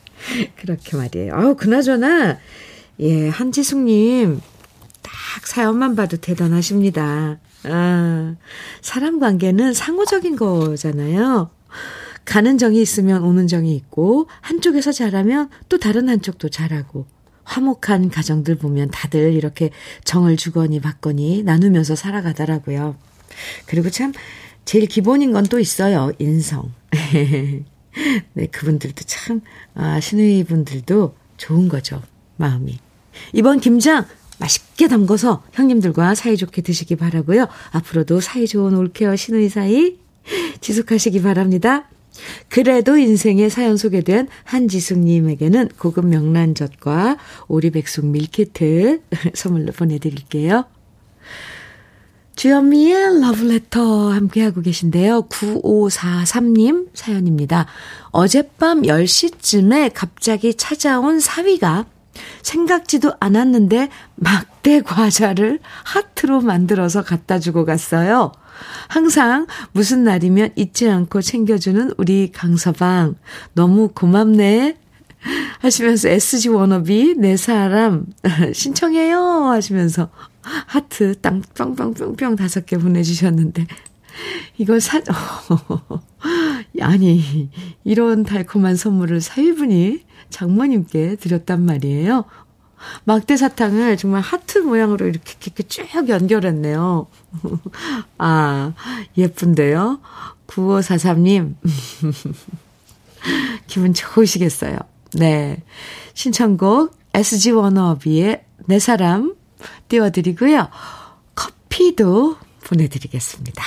그렇게 0.55 0.97
말이에요. 0.97 1.33
아우, 1.35 1.55
그나저나, 1.55 2.37
예, 2.99 3.29
한지숙님, 3.29 4.39
딱 5.01 5.47
사연만 5.47 5.95
봐도 5.95 6.17
대단하십니다. 6.17 7.37
아, 7.63 8.35
사람 8.81 9.19
관계는 9.19 9.73
상호적인 9.73 10.35
거잖아요. 10.35 11.49
가는 12.25 12.57
정이 12.57 12.81
있으면 12.81 13.23
오는 13.23 13.47
정이 13.47 13.73
있고, 13.75 14.27
한쪽에서 14.41 14.91
잘하면 14.91 15.49
또 15.69 15.77
다른 15.79 16.09
한쪽도 16.09 16.49
잘하고, 16.49 17.05
화목한 17.43 18.09
가정들 18.09 18.55
보면 18.55 18.91
다들 18.91 19.33
이렇게 19.33 19.69
정을 20.03 20.35
주거니 20.35 20.81
받거니 20.81 21.43
나누면서 21.43 21.95
살아가더라고요. 21.95 22.97
그리고 23.65 23.89
참, 23.89 24.11
제일 24.65 24.85
기본인 24.87 25.31
건 25.31 25.45
또 25.45 25.59
있어요. 25.59 26.11
인성. 26.19 26.73
네, 28.33 28.47
그분들도 28.47 29.03
참, 29.05 29.41
아, 29.73 29.99
신의 29.99 30.43
분들도 30.43 31.15
좋은 31.37 31.69
거죠. 31.69 32.01
마음이. 32.37 32.77
이번 33.33 33.59
김장 33.59 34.05
맛있게 34.39 34.87
담궈서 34.87 35.43
형님들과 35.53 36.15
사이좋게 36.15 36.61
드시기 36.61 36.95
바라고요. 36.95 37.47
앞으로도 37.71 38.21
사이좋은 38.21 38.75
올케어 38.75 39.15
신의 39.15 39.49
사이 39.49 39.97
지속하시기 40.61 41.21
바랍니다. 41.21 41.89
그래도 42.49 42.97
인생의 42.97 43.49
사연 43.49 43.77
소개된 43.77 44.27
한지숙님에게는 44.43 45.69
고급 45.77 46.07
명란젓과 46.07 47.17
오리백숙 47.47 48.07
밀키트 48.07 49.01
선물로 49.33 49.71
보내드릴게요. 49.73 50.65
주현미의 52.37 53.19
러브레터 53.21 54.11
함께하고 54.11 54.61
계신데요. 54.61 55.23
9543님 55.23 56.87
사연입니다. 56.93 57.65
어젯밤 58.11 58.83
10시쯤에 58.83 59.89
갑자기 59.91 60.53
찾아온 60.53 61.19
사위가 61.19 61.87
생각지도 62.43 63.13
않았는데 63.19 63.89
막대 64.13 64.81
과자를 64.81 65.59
하트로 65.83 66.41
만들어서 66.41 67.01
갖다 67.01 67.39
주고 67.39 67.65
갔어요. 67.65 68.31
항상 68.87 69.47
무슨 69.71 70.03
날이면 70.03 70.51
잊지 70.55 70.87
않고 70.87 71.21
챙겨주는 71.21 71.93
우리 71.97 72.31
강서방. 72.31 73.15
너무 73.53 73.89
고맙네. 73.89 74.77
하시면서 75.59 76.09
SG 76.09 76.49
워너비 76.49 77.15
네 77.17 77.37
사람 77.37 78.05
신청해요 78.53 79.19
하시면서 79.45 80.09
하트 80.41 81.19
땅 81.21 81.41
뿅뿅뿅뿅 81.55 82.35
다섯 82.35 82.65
개 82.65 82.77
보내주셨는데 82.77 83.67
이걸 84.57 84.81
사 84.81 85.01
아니 86.81 87.49
이런 87.83 88.23
달콤한 88.23 88.75
선물을 88.75 89.21
사위분이 89.21 90.01
장모님께 90.29 91.15
드렸단 91.15 91.63
말이에요. 91.63 92.25
막대 93.05 93.37
사탕을 93.37 93.97
정말 93.97 94.21
하트 94.21 94.59
모양으로 94.59 95.07
이렇게, 95.07 95.33
이렇게 95.43 95.63
쭉 95.63 95.87
연결했네요. 96.07 97.07
아, 98.19 98.73
예쁜데요? 99.17 99.99
9543님. 100.47 101.55
기분 103.65 103.93
좋으시겠어요. 103.93 104.77
네. 105.17 105.63
신청곡 106.13 106.95
SG 107.13 107.51
워너비의 107.51 108.43
내 108.67 108.79
사람 108.79 109.35
띄워드리고요. 109.87 110.69
커피도 111.35 112.37
보내드리겠습니다. 112.63 113.63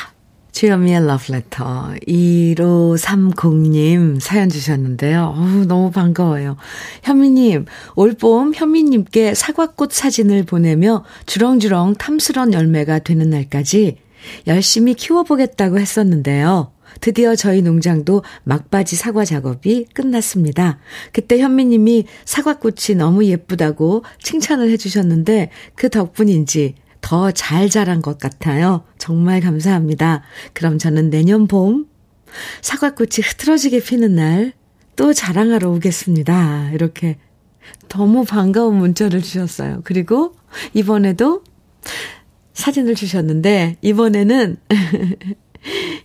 주현미의 0.52 1.06
러브레터 1.06 1.94
1530님 2.06 4.20
사연 4.20 4.48
주셨는데요. 4.48 5.34
어우, 5.36 5.64
너무 5.64 5.90
반가워요. 5.90 6.56
현미님, 7.02 7.64
올봄 7.96 8.52
현미님께 8.54 9.34
사과꽃 9.34 9.92
사진을 9.92 10.44
보내며 10.44 11.04
주렁주렁 11.26 11.94
탐스런 11.94 12.52
열매가 12.52 13.00
되는 13.00 13.30
날까지 13.30 13.98
열심히 14.46 14.94
키워보겠다고 14.94 15.78
했었는데요. 15.78 16.72
드디어 17.00 17.34
저희 17.36 17.62
농장도 17.62 18.22
막바지 18.44 18.96
사과 18.96 19.24
작업이 19.24 19.86
끝났습니다. 19.94 20.78
그때 21.12 21.38
현미님이 21.38 22.06
사과꽃이 22.24 22.96
너무 22.96 23.24
예쁘다고 23.24 24.04
칭찬을 24.22 24.70
해주셨는데 24.70 25.50
그 25.74 25.88
덕분인지 25.88 26.74
더 27.00 27.30
잘 27.30 27.70
자란 27.70 28.02
것 28.02 28.18
같아요. 28.18 28.84
정말 28.98 29.40
감사합니다. 29.40 30.22
그럼 30.52 30.78
저는 30.78 31.10
내년 31.10 31.46
봄 31.46 31.86
사과꽃이 32.60 33.22
흐트러지게 33.24 33.80
피는 33.82 34.14
날 34.14 34.60
또 35.00 35.14
자랑하러 35.14 35.70
오겠습니다. 35.70 36.72
이렇게 36.74 37.16
너무 37.88 38.26
반가운 38.26 38.76
문자를 38.76 39.22
주셨어요. 39.22 39.80
그리고 39.82 40.34
이번에도 40.74 41.42
사진을 42.52 42.94
주셨는데 42.96 43.78
이번에는 43.80 44.58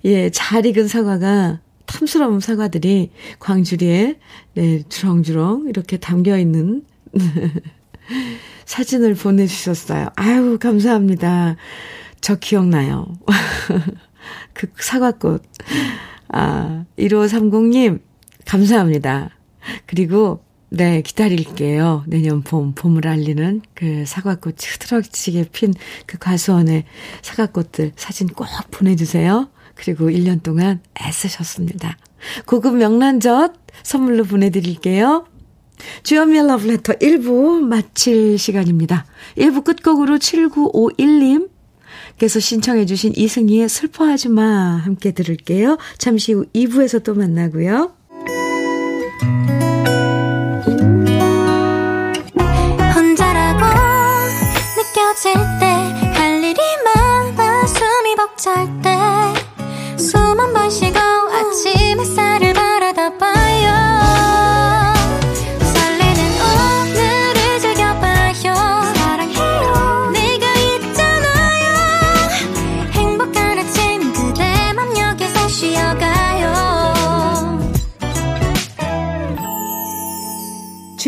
예, 0.06 0.30
잘 0.30 0.66
익은 0.66 0.88
사과가 0.88 1.60
탐스러운 1.88 2.40
사과들이 2.40 3.12
광주리에 3.40 4.20
네, 4.54 4.84
주렁주렁 4.88 5.66
이렇게 5.68 5.98
담겨 5.98 6.38
있는 6.38 6.84
사진을 8.66 9.16
보내주셨어요. 9.16 10.10
아유, 10.16 10.60
감사합니다. 10.60 11.56
저 12.22 12.36
기억나요. 12.36 13.08
그 14.54 14.68
사과꽃. 14.78 15.44
아, 16.30 16.86
1530님, 16.98 18.02
감사합니다. 18.46 19.32
그리고, 19.86 20.44
네, 20.70 21.02
기다릴게요. 21.02 22.04
내년 22.08 22.42
봄, 22.42 22.74
봄을 22.74 23.08
알리는 23.08 23.62
그 23.74 24.04
사과꽃이 24.06 24.58
흐트러지게 24.74 25.50
핀 25.52 25.74
그 26.06 26.18
과수원의 26.18 26.86
사과꽃들 27.22 27.94
사진 27.96 28.28
꼭 28.28 28.48
보내주세요. 28.72 29.50
그리고 29.76 30.10
1년 30.10 30.42
동안 30.44 30.80
애쓰셨습니다. 31.02 31.98
고급 32.46 32.76
명란젓 32.78 33.54
선물로 33.84 34.24
보내드릴게요. 34.24 35.26
주연미의 36.04 36.48
러브레터 36.48 36.94
1부 36.94 37.60
마칠 37.60 38.38
시간입니다. 38.38 39.06
1부 39.38 39.64
끝곡으로 39.64 40.18
7951님 40.18 41.50
께서 42.18 42.40
신청해 42.40 42.86
주신 42.86 43.12
이승희의 43.16 43.68
슬퍼하지 43.68 44.30
마 44.30 44.78
함께 44.78 45.12
들을게요. 45.12 45.78
잠시 45.98 46.32
후 46.34 46.46
2부에서 46.56 47.04
또 47.04 47.14
만나고요. 47.14 47.92
혼자라고 52.96 53.66
느껴질 54.78 55.34
때 55.60 55.76
할 56.16 56.44
일이 56.44 56.60
많아 56.86 57.68
숨이 57.68 58.16
벅찰 58.16 58.82
때 58.82 58.95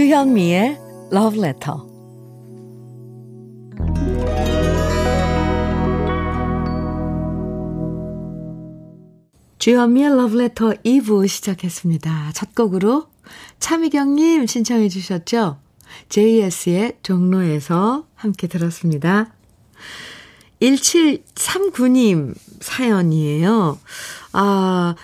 주현미의 0.08 0.80
Love 1.12 1.38
Letter. 1.38 1.80
주현미의 9.60 10.08
Love 10.12 10.40
Letter 10.40 10.82
2부 10.86 11.28
시작했습니다. 11.28 12.32
첫 12.34 12.56
곡으로 12.56 13.08
차미경님 13.60 14.46
신청해 14.46 14.88
주셨죠? 14.88 15.58
JS의 16.08 17.00
종로에서 17.04 18.08
함께 18.16 18.48
들었습니다. 18.48 19.34
1739님 20.62 22.34
사연이에요. 22.62 23.78
아, 24.32 24.96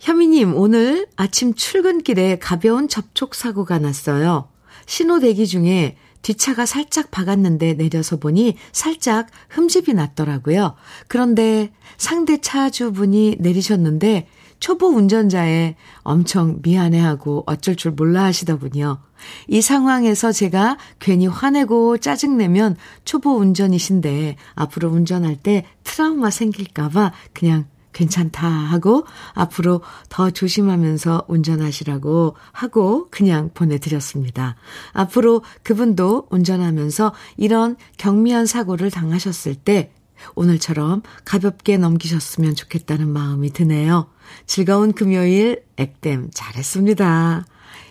현미님, 0.00 0.56
오늘 0.56 1.06
아침 1.16 1.52
출근길에 1.52 2.38
가벼운 2.38 2.88
접촉사고가 2.88 3.78
났어요. 3.78 4.48
신호 4.86 5.20
대기 5.20 5.46
중에 5.46 5.96
뒷차가 6.22 6.64
살짝 6.64 7.10
박았는데 7.10 7.74
내려서 7.74 8.16
보니 8.16 8.56
살짝 8.72 9.26
흠집이 9.50 9.92
났더라고요. 9.92 10.74
그런데 11.06 11.70
상대 11.98 12.38
차주분이 12.38 13.36
내리셨는데 13.40 14.26
초보 14.58 14.86
운전자에 14.88 15.76
엄청 15.98 16.60
미안해하고 16.62 17.44
어쩔 17.46 17.76
줄 17.76 17.92
몰라 17.92 18.24
하시더군요. 18.24 19.02
이 19.48 19.60
상황에서 19.60 20.32
제가 20.32 20.78
괜히 20.98 21.26
화내고 21.26 21.98
짜증내면 21.98 22.76
초보 23.04 23.36
운전이신데 23.36 24.36
앞으로 24.54 24.88
운전할 24.88 25.36
때 25.36 25.66
트라우마 25.84 26.30
생길까봐 26.30 27.12
그냥 27.34 27.66
괜찮다 27.92 28.46
하고 28.46 29.04
앞으로 29.34 29.82
더 30.08 30.30
조심하면서 30.30 31.24
운전하시라고 31.28 32.36
하고 32.52 33.08
그냥 33.10 33.50
보내드렸습니다. 33.54 34.56
앞으로 34.92 35.42
그분도 35.62 36.28
운전하면서 36.30 37.12
이런 37.36 37.76
경미한 37.96 38.46
사고를 38.46 38.90
당하셨을 38.90 39.54
때 39.54 39.92
오늘처럼 40.34 41.02
가볍게 41.24 41.76
넘기셨으면 41.76 42.54
좋겠다는 42.54 43.08
마음이 43.08 43.52
드네요. 43.52 44.10
즐거운 44.46 44.92
금요일 44.92 45.64
액땜 45.76 46.30
잘했습니다. 46.32 47.46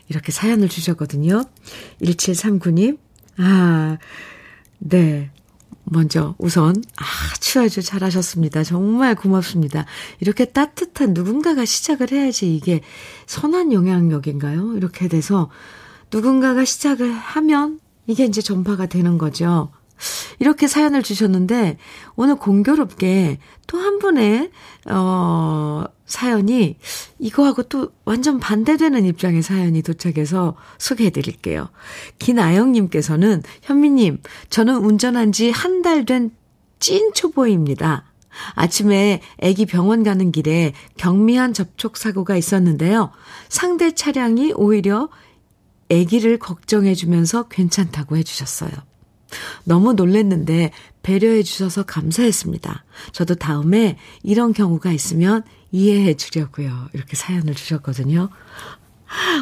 이렇게 0.10 0.32
사연을 0.32 0.70
주셨거든요. 0.70 1.44
1739님. 2.02 2.98
아, 3.38 3.98
네. 4.80 5.32
먼저 5.90 6.36
우선 6.38 6.76
아주 6.96 7.62
아주 7.62 7.82
잘하셨습니다. 7.82 8.64
정말 8.64 9.16
고맙습니다. 9.16 9.86
이렇게 10.20 10.46
따뜻한 10.46 11.14
누군가가 11.14 11.66
시작을 11.66 12.12
해야지 12.12 12.56
이게 12.56 12.82
선한 13.26 13.74
영향력인가요? 13.74 14.76
이렇게 14.76 15.08
돼서 15.08 15.50
누군가가 16.12 16.66
시작을 16.66 17.12
하면 17.12 17.80
이게 18.08 18.26
이제 18.26 18.42
전파가 18.42 18.86
되는 18.86 19.18
거죠. 19.18 19.70
이렇게 20.40 20.68
사연을 20.68 21.04
주셨는데 21.04 21.78
오늘 22.16 22.36
공교롭게 22.36 23.40
또 23.68 23.78
한 23.78 24.00
분의 24.00 24.52
어 24.90 25.84
사연이 26.10 26.76
이거하고 27.20 27.64
또 27.64 27.92
완전 28.04 28.40
반대되는 28.40 29.06
입장의 29.06 29.42
사연이 29.42 29.82
도착해서 29.82 30.58
소개해 30.78 31.12
드릴게요. 31.12 31.70
김아영님께서는 32.20 33.44
현미님, 33.62 34.22
저는 34.50 34.76
운전한 34.78 35.32
지 35.32 35.52
한 35.52 35.82
달 35.82 36.04
된 36.06 36.32
찐 36.80 37.14
초보입니다. 37.14 38.06
아침에 38.56 39.22
아기 39.44 39.66
병원 39.66 40.04
가는 40.04 40.32
길에 40.32 40.74
경미한 40.98 41.54
접촉 41.54 41.98
사고가 41.98 42.38
있었는데요. 42.38 43.12
상대 43.50 43.94
차량이 43.94 44.54
오히려 44.54 45.10
아기를 45.92 46.40
걱정해 46.40 46.96
주면서 46.96 47.50
괜찮다고 47.50 48.16
해 48.16 48.24
주셨어요. 48.24 48.72
너무 49.66 49.94
놀랬는데 49.94 50.72
배려해 51.04 51.44
주셔서 51.44 51.84
감사했습니다. 51.84 52.86
저도 53.12 53.36
다음에 53.36 53.98
이런 54.24 54.54
경우가 54.54 54.92
있으면 54.92 55.44
이해해 55.72 56.16
주려고요. 56.16 56.90
이렇게 56.94 57.16
사연을 57.16 57.54
주셨거든요. 57.56 58.30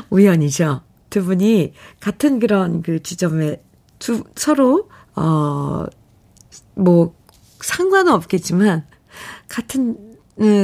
우연이죠. 0.10 0.82
두 1.10 1.24
분이 1.24 1.74
같은 2.00 2.40
그런 2.40 2.82
그 2.82 3.02
지점에 3.02 3.62
두, 4.00 4.24
서로, 4.36 4.90
어, 5.16 5.86
뭐, 6.76 7.16
상관은 7.62 8.14
없겠지만, 8.14 8.86
같은, 9.48 9.98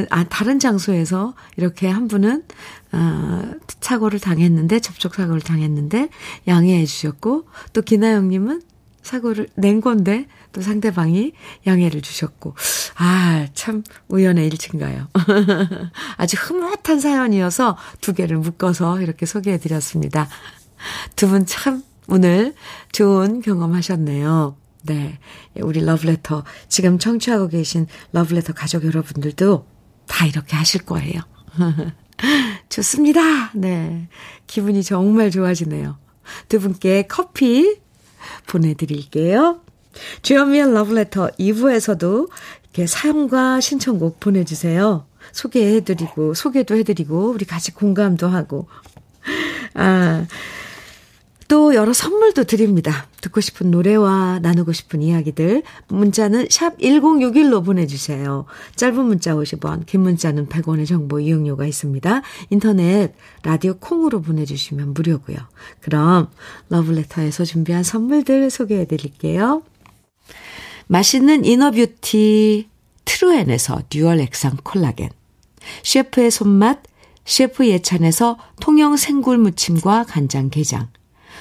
아, 0.10 0.24
다른 0.26 0.60
장소에서 0.60 1.34
이렇게 1.58 1.88
한 1.88 2.08
분은, 2.08 2.44
어, 2.92 3.52
사고를 3.82 4.20
당했는데, 4.20 4.80
접촉사고를 4.80 5.42
당했는데, 5.42 6.10
양해해 6.48 6.86
주셨고, 6.86 7.48
또 7.74 7.82
기나영님은 7.82 8.62
사고를 9.04 9.48
낸 9.56 9.82
건데 9.82 10.28
또 10.54 10.62
상대방이 10.62 11.34
양해를 11.68 12.02
주셨고 12.02 12.56
아 12.96 13.48
참 13.54 13.84
우연의 14.08 14.48
일치인가요? 14.48 15.08
아주 16.18 16.38
흐뭇한 16.40 17.00
사연이어서 17.00 17.78
두 18.02 18.14
개를 18.14 18.38
묶어서 18.38 19.02
이렇게 19.02 19.26
소개해 19.26 19.58
드렸습니다. 19.60 20.28
두 21.16 21.28
분 21.28 21.46
참 21.46 21.84
오늘 22.08 22.54
좋은 22.92 23.42
경험하셨네요. 23.42 24.58
네. 24.84 25.20
우리 25.62 25.80
러브레터, 25.86 26.44
지금 26.68 27.00
청취하고 27.00 27.48
계신 27.48 27.88
러브레터 28.12 28.54
가족 28.54 28.84
여러분들도 28.86 29.66
다 30.08 30.26
이렇게 30.26 30.56
하실 30.58 30.84
거예요. 30.86 31.22
좋습니다. 32.70 33.52
네. 33.54 34.10
기분이 34.48 34.84
정말 34.84 35.32
좋아지네요. 35.32 35.98
두 36.50 36.60
분께 36.60 37.04
커피 37.08 37.80
보내드릴게요. 38.48 39.62
주현미의 40.22 40.74
러브레터 40.74 41.30
2부에서도 41.40 42.30
이렇게 42.64 42.88
사연과 42.88 43.60
신청곡 43.60 44.20
보내주세요. 44.20 45.06
소개해드리고, 45.32 46.34
소개도 46.34 46.76
해드리고, 46.76 47.30
우리 47.30 47.46
같이 47.46 47.74
공감도 47.74 48.28
하고. 48.28 48.68
아, 49.76 50.26
또 51.48 51.76
여러 51.76 51.94
선물도 51.94 52.46
드립니다. 52.46 53.08
듣고 53.22 53.42
싶은 53.42 53.72
노래와 53.72 54.40
나누고 54.42 54.74
싶은 54.74 55.02
이야기들 55.02 55.64
문자는 55.88 56.48
샵 56.50 56.78
1061로 56.78 57.64
보내주세요. 57.64 58.46
짧은 58.76 59.06
문자 59.06 59.34
50원, 59.34 59.86
긴 59.86 60.02
문자는 60.02 60.48
100원의 60.48 60.88
정보 60.88 61.20
이용료가 61.20 61.66
있습니다. 61.66 62.22
인터넷 62.50 63.14
라디오 63.44 63.76
콩으로 63.76 64.22
보내주시면 64.22 64.94
무료고요. 64.94 65.38
그럼 65.82 66.30
러브레터에서 66.70 67.46
준비한 67.46 67.84
선물들 67.84 68.50
소개해 68.50 68.86
드릴게요. 68.86 69.64
맛있는 70.88 71.46
inner 71.46 72.02
beauty 72.02 72.70
트루엔에서 73.06 73.84
dual 73.90 74.20
액상 74.20 74.58
콜라겐 74.64 75.10
셰프의 75.84 76.32
손맛 76.32 76.84
셰프 77.26 77.68
예찬에서 77.68 78.38
통영 78.60 78.98
생굴 78.98 79.38
무침과 79.38 80.06
간장 80.08 80.50
게장 80.50 80.90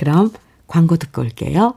그럼 0.00 0.30
광고 0.66 0.96
듣고 0.96 1.20
올게요. 1.20 1.74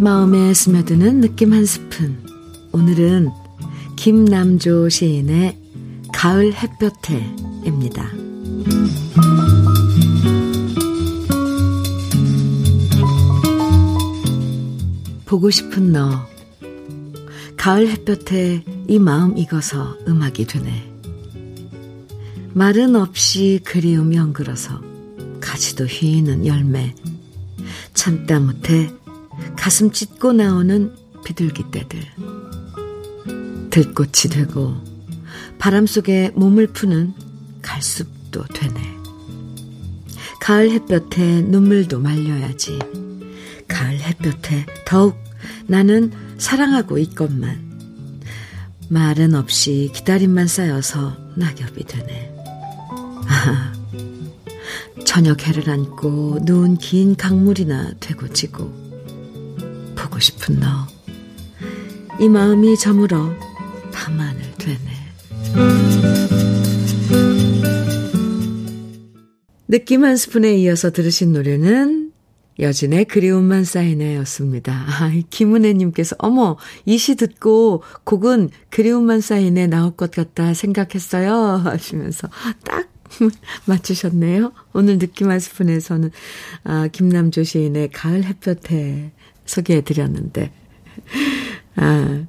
마음에 0.00 0.52
스며드는 0.52 1.20
느낌 1.20 1.52
한 1.52 1.64
스푼. 1.64 2.26
오늘은 2.72 3.30
김남조 3.94 4.88
시인의 4.88 5.56
가을 6.12 6.52
햇볕에입니다. 6.54 8.10
보고 15.24 15.50
싶은 15.50 15.92
너. 15.92 16.35
가을 17.66 17.88
햇볕에 17.88 18.62
이 18.86 19.00
마음 19.00 19.36
익어서 19.36 19.98
음악이 20.06 20.46
되네. 20.46 20.88
말은 22.54 22.94
없이 22.94 23.58
그리움 23.64 24.14
연그러서 24.14 24.80
가지도 25.40 25.84
휘는 25.84 26.46
열매. 26.46 26.94
참다 27.92 28.38
못해 28.38 28.88
가슴 29.56 29.90
찢고 29.90 30.34
나오는 30.34 30.94
비둘기 31.24 31.64
떼들. 31.72 32.02
들꽃이 33.70 34.30
되고 34.30 34.76
바람 35.58 35.88
속에 35.88 36.30
몸을 36.36 36.68
푸는 36.68 37.14
갈숲도 37.62 38.44
되네. 38.44 38.80
가을 40.40 40.70
햇볕에 40.70 41.42
눈물도 41.42 41.98
말려야지. 41.98 42.78
가을 43.66 43.98
햇볕에 43.98 44.66
더욱 44.84 45.16
나는 45.66 46.12
사랑하고 46.38 46.98
있건만 46.98 47.66
말은 48.88 49.34
없이 49.34 49.90
기다림만 49.94 50.46
쌓여서 50.46 51.16
낙엽이 51.36 51.84
되네. 51.84 52.34
아, 53.28 53.72
저녁 55.04 55.46
해를 55.46 55.68
안고 55.68 56.40
누운 56.42 56.76
긴 56.76 57.16
강물이나 57.16 57.94
되고 58.00 58.28
지고 58.28 58.72
보고 59.96 60.18
싶은 60.18 60.60
너. 60.60 60.66
이 62.20 62.28
마음이 62.28 62.76
저물어 62.78 63.34
밤하늘 63.92 64.42
되네. 64.58 64.96
느낌 69.68 70.04
한 70.04 70.16
스푼에 70.16 70.56
이어서 70.58 70.90
들으신 70.90 71.32
노래는 71.32 72.05
여진의 72.58 73.04
그리움만 73.06 73.64
쌓이네 73.64 74.16
였습니다. 74.16 74.72
아, 74.86 75.10
김은혜님께서, 75.30 76.16
어머, 76.18 76.56
이 76.86 76.96
시 76.98 77.14
듣고 77.16 77.82
곡은 78.04 78.50
그리움만 78.70 79.20
쌓이네 79.20 79.66
나올 79.66 79.94
것 79.96 80.10
같다 80.10 80.54
생각했어요. 80.54 81.32
하시면서 81.64 82.28
딱 82.64 82.88
맞추셨네요. 83.66 84.52
오늘 84.72 84.98
느낌 84.98 85.30
한 85.30 85.38
스푼에서는, 85.38 86.10
아, 86.64 86.88
김남조 86.88 87.44
시인의 87.44 87.90
가을 87.92 88.24
햇볕에 88.24 89.12
소개해 89.44 89.82
드렸는데, 89.82 90.52
아, 91.76 92.24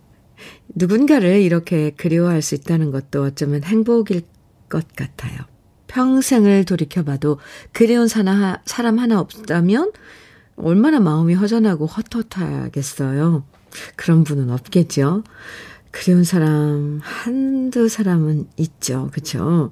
누군가를 0.76 1.42
이렇게 1.42 1.92
그리워할 1.92 2.42
수 2.42 2.54
있다는 2.56 2.92
것도 2.92 3.24
어쩌면 3.24 3.64
행복일 3.64 4.22
것 4.70 4.86
같아요. 4.96 5.40
평생을 5.88 6.66
돌이켜봐도 6.66 7.40
그리운 7.72 8.08
사람 8.08 9.00
하나 9.00 9.20
없다면 9.20 9.92
얼마나 10.58 11.00
마음이 11.00 11.34
허전하고 11.34 11.86
헛헛하겠어요. 11.86 13.46
그런 13.96 14.24
분은 14.24 14.50
없겠죠. 14.50 15.24
그리운 15.92 16.24
사람 16.24 17.00
한두 17.02 17.88
사람은 17.90 18.48
있죠. 18.58 19.10
그쵸? 19.14 19.72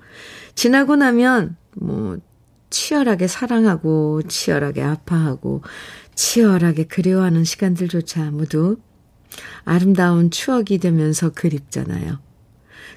지나고 0.55 0.95
나면 0.95 1.55
뭐 1.75 2.17
치열하게 2.69 3.27
사랑하고 3.27 4.21
치열하게 4.27 4.81
아파하고 4.83 5.61
치열하게 6.15 6.85
그리워하는 6.85 7.43
시간들조차 7.43 8.31
모두 8.31 8.77
아름다운 9.65 10.31
추억이 10.31 10.77
되면서 10.79 11.31
그립잖아요. 11.31 12.19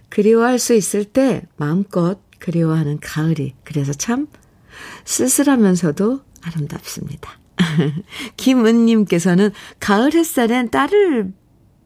그리워할 0.09 0.59
수 0.59 0.75
있을 0.75 1.05
때 1.05 1.43
마음껏 1.57 2.19
그리워하는 2.38 2.98
가을이 3.01 3.55
그래서 3.64 3.92
참 3.92 4.29
쓸쓸하면서도 5.05 6.20
아름답습니다. 6.42 7.38
김은님께서는 8.37 9.51
가을 9.81 10.14
햇살엔 10.14 10.70
딸을 10.70 11.33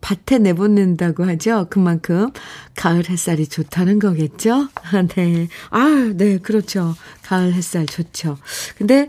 밭에 0.03 0.39
내보낸다고 0.39 1.25
하죠. 1.25 1.69
그만큼 1.71 2.31
가을 2.75 3.09
햇살이 3.09 3.47
좋다는 3.47 3.99
거겠죠? 3.99 4.69
네. 5.15 5.49
아, 5.71 6.13
네, 6.15 6.39
그렇죠. 6.39 6.95
가을 7.23 7.55
햇살 7.55 7.87
좋죠. 7.87 8.37
근데 8.77 9.09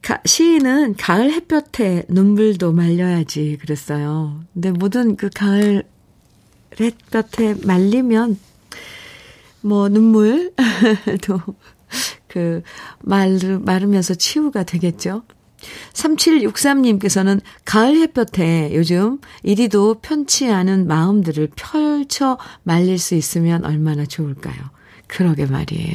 가, 0.00 0.20
시인은 0.24 0.96
가을 0.96 1.30
햇볕에 1.32 2.04
눈물도 2.08 2.72
말려야지 2.72 3.58
그랬어요. 3.60 4.42
근데 4.52 4.72
모든 4.72 5.16
그 5.16 5.30
가을 5.32 5.84
햇볕에 6.80 7.54
말리면 7.64 8.38
뭐 9.62 9.88
눈물도 9.88 11.40
그 12.28 12.62
마르, 13.00 13.58
마르면서 13.58 14.14
치유가 14.14 14.62
되겠죠. 14.62 15.22
3763님께서는 15.92 17.40
가을 17.64 17.96
햇볕에 18.00 18.70
요즘 18.74 19.20
이리도 19.42 20.00
편치 20.00 20.50
않은 20.50 20.86
마음들을 20.86 21.50
펼쳐 21.54 22.38
말릴 22.64 22.98
수 22.98 23.14
있으면 23.14 23.64
얼마나 23.64 24.04
좋을까요? 24.04 24.56
그러게 25.06 25.46
말이에요. 25.46 25.94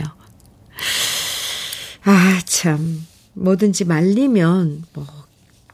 아, 2.04 2.40
참. 2.46 3.06
뭐든지 3.34 3.86
말리면, 3.86 4.86
뭐, 4.94 5.06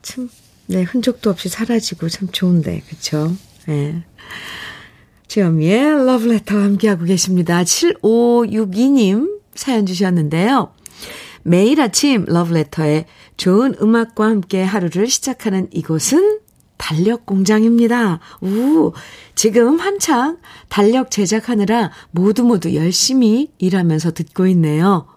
참, 0.02 0.30
네, 0.66 0.82
흔적도 0.82 1.30
없이 1.30 1.48
사라지고 1.48 2.10
참 2.10 2.28
좋은데, 2.32 2.82
그쵸? 2.90 3.36
예. 3.68 3.72
네. 3.72 4.04
주현미의 5.28 6.06
러브레터와 6.06 6.64
함께하고 6.64 7.06
계십니다. 7.06 7.64
7562님 7.64 9.40
사연 9.56 9.86
주셨는데요. 9.86 10.74
매일 11.44 11.82
아침 11.82 12.26
러브레터에 12.28 13.06
좋은 13.38 13.76
음악과 13.82 14.26
함께 14.26 14.64
하루를 14.64 15.08
시작하는 15.08 15.68
이곳은 15.72 16.40
달력 16.78 17.26
공장입니다. 17.26 18.20
우, 18.42 18.92
지금 19.36 19.80
한창 19.80 20.38
달력 20.70 21.12
제작하느라 21.12 21.92
모두 22.12 22.44
모두 22.44 22.76
열심히 22.76 23.52
일하면서 23.58 24.12
듣고 24.12 24.48
있네요. 24.48 25.08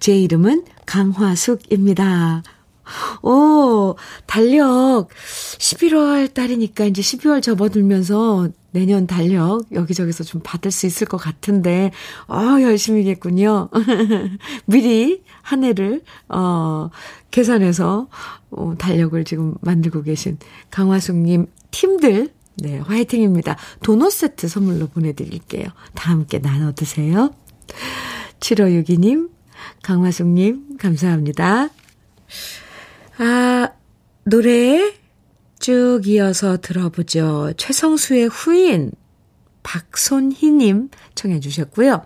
제 0.00 0.16
이름은 0.16 0.64
강화숙입니다. 0.86 2.42
오, 3.22 3.94
달력 4.26 5.08
11월 5.58 6.32
달이니까 6.34 6.84
이제 6.86 7.02
12월 7.02 7.42
접어들면서 7.42 8.48
내년 8.72 9.06
달력 9.06 9.66
여기저기서 9.72 10.24
좀 10.24 10.40
받을 10.42 10.70
수 10.70 10.86
있을 10.86 11.06
것 11.06 11.18
같은데, 11.18 11.92
어, 12.26 12.60
열심히겠군요. 12.60 13.68
미리 14.66 15.22
한 15.42 15.62
해를, 15.62 16.02
어, 16.28 16.90
계산해서, 17.30 18.08
어, 18.50 18.74
달력을 18.78 19.22
지금 19.24 19.54
만들고 19.60 20.02
계신 20.02 20.38
강화숙님 20.70 21.46
팀들, 21.70 22.30
네, 22.56 22.78
화이팅입니다. 22.78 23.56
도넛 23.82 24.12
세트 24.12 24.48
선물로 24.48 24.88
보내드릴게요. 24.88 25.66
다 25.94 26.10
함께 26.10 26.40
나눠 26.40 26.72
드세요. 26.72 27.30
7562님, 28.40 29.30
강화숙님, 29.82 30.76
감사합니다. 30.78 31.68
아, 33.18 33.70
노래 34.24 35.01
쭉 35.62 36.00
이어서 36.06 36.56
들어보죠. 36.56 37.52
최성수의 37.56 38.26
후인, 38.26 38.90
박손희님 39.62 40.90
청해 41.14 41.38
주셨고요. 41.38 42.04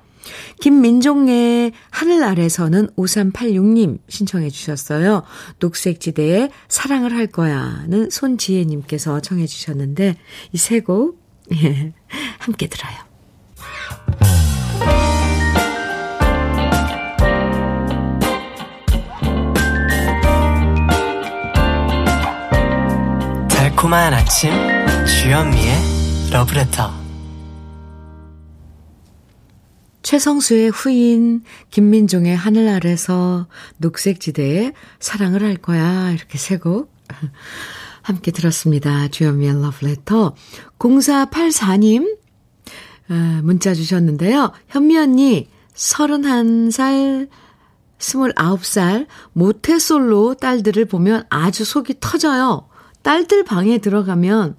김민종의 0.60 1.72
하늘 1.88 2.22
아래서는 2.22 2.88
5386님 2.96 4.00
신청해 4.08 4.50
주셨어요. 4.50 5.22
녹색지대의 5.60 6.50
사랑을 6.68 7.14
할 7.14 7.28
거야는 7.28 8.10
손지혜님께서 8.10 9.20
청해 9.20 9.46
주셨는데 9.46 10.16
이 10.52 10.58
세곡 10.58 11.18
예, 11.54 11.94
함께 12.38 12.68
들어요. 12.68 13.05
달콤한 23.76 24.14
아침 24.14 24.50
주현미의 25.04 26.30
러브레터 26.32 26.90
최성수의 30.02 30.70
후인 30.70 31.42
김민종의 31.70 32.34
하늘 32.34 32.68
아래서 32.68 33.46
녹색지대에 33.76 34.72
사랑을 34.98 35.42
할 35.42 35.56
거야 35.56 36.10
이렇게 36.10 36.38
세곡 36.38 36.90
함께 38.00 38.30
들었습니다. 38.30 39.08
주현미의 39.08 39.60
러브레터 39.60 40.34
0484님 40.78 42.18
아, 43.10 43.40
문자 43.44 43.74
주셨는데요. 43.74 44.52
현미 44.68 44.96
언니 44.96 45.50
31살 45.74 47.28
29살 47.98 49.06
모태솔로 49.34 50.34
딸들을 50.34 50.86
보면 50.86 51.24
아주 51.28 51.66
속이 51.66 51.96
터져요. 52.00 52.68
딸들 53.06 53.44
방에 53.44 53.78
들어가면 53.78 54.56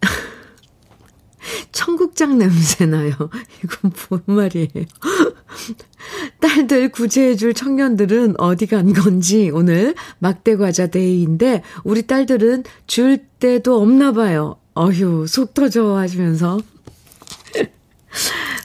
청국장 1.70 2.36
냄새 2.36 2.84
나요. 2.84 3.12
이건 3.62 3.92
뭔 4.08 4.22
말이에요. 4.26 4.68
딸들 6.42 6.90
구제해줄 6.90 7.54
청년들은 7.54 8.40
어디 8.40 8.66
간 8.66 8.92
건지 8.92 9.52
오늘 9.54 9.94
막대과자 10.18 10.88
데이인데 10.88 11.62
우리 11.84 12.08
딸들은 12.08 12.64
줄 12.88 13.18
때도 13.38 13.80
없나 13.80 14.10
봐요. 14.10 14.56
어휴, 14.74 15.28
속 15.28 15.54
터져 15.54 15.94
하시면서. 15.96 16.58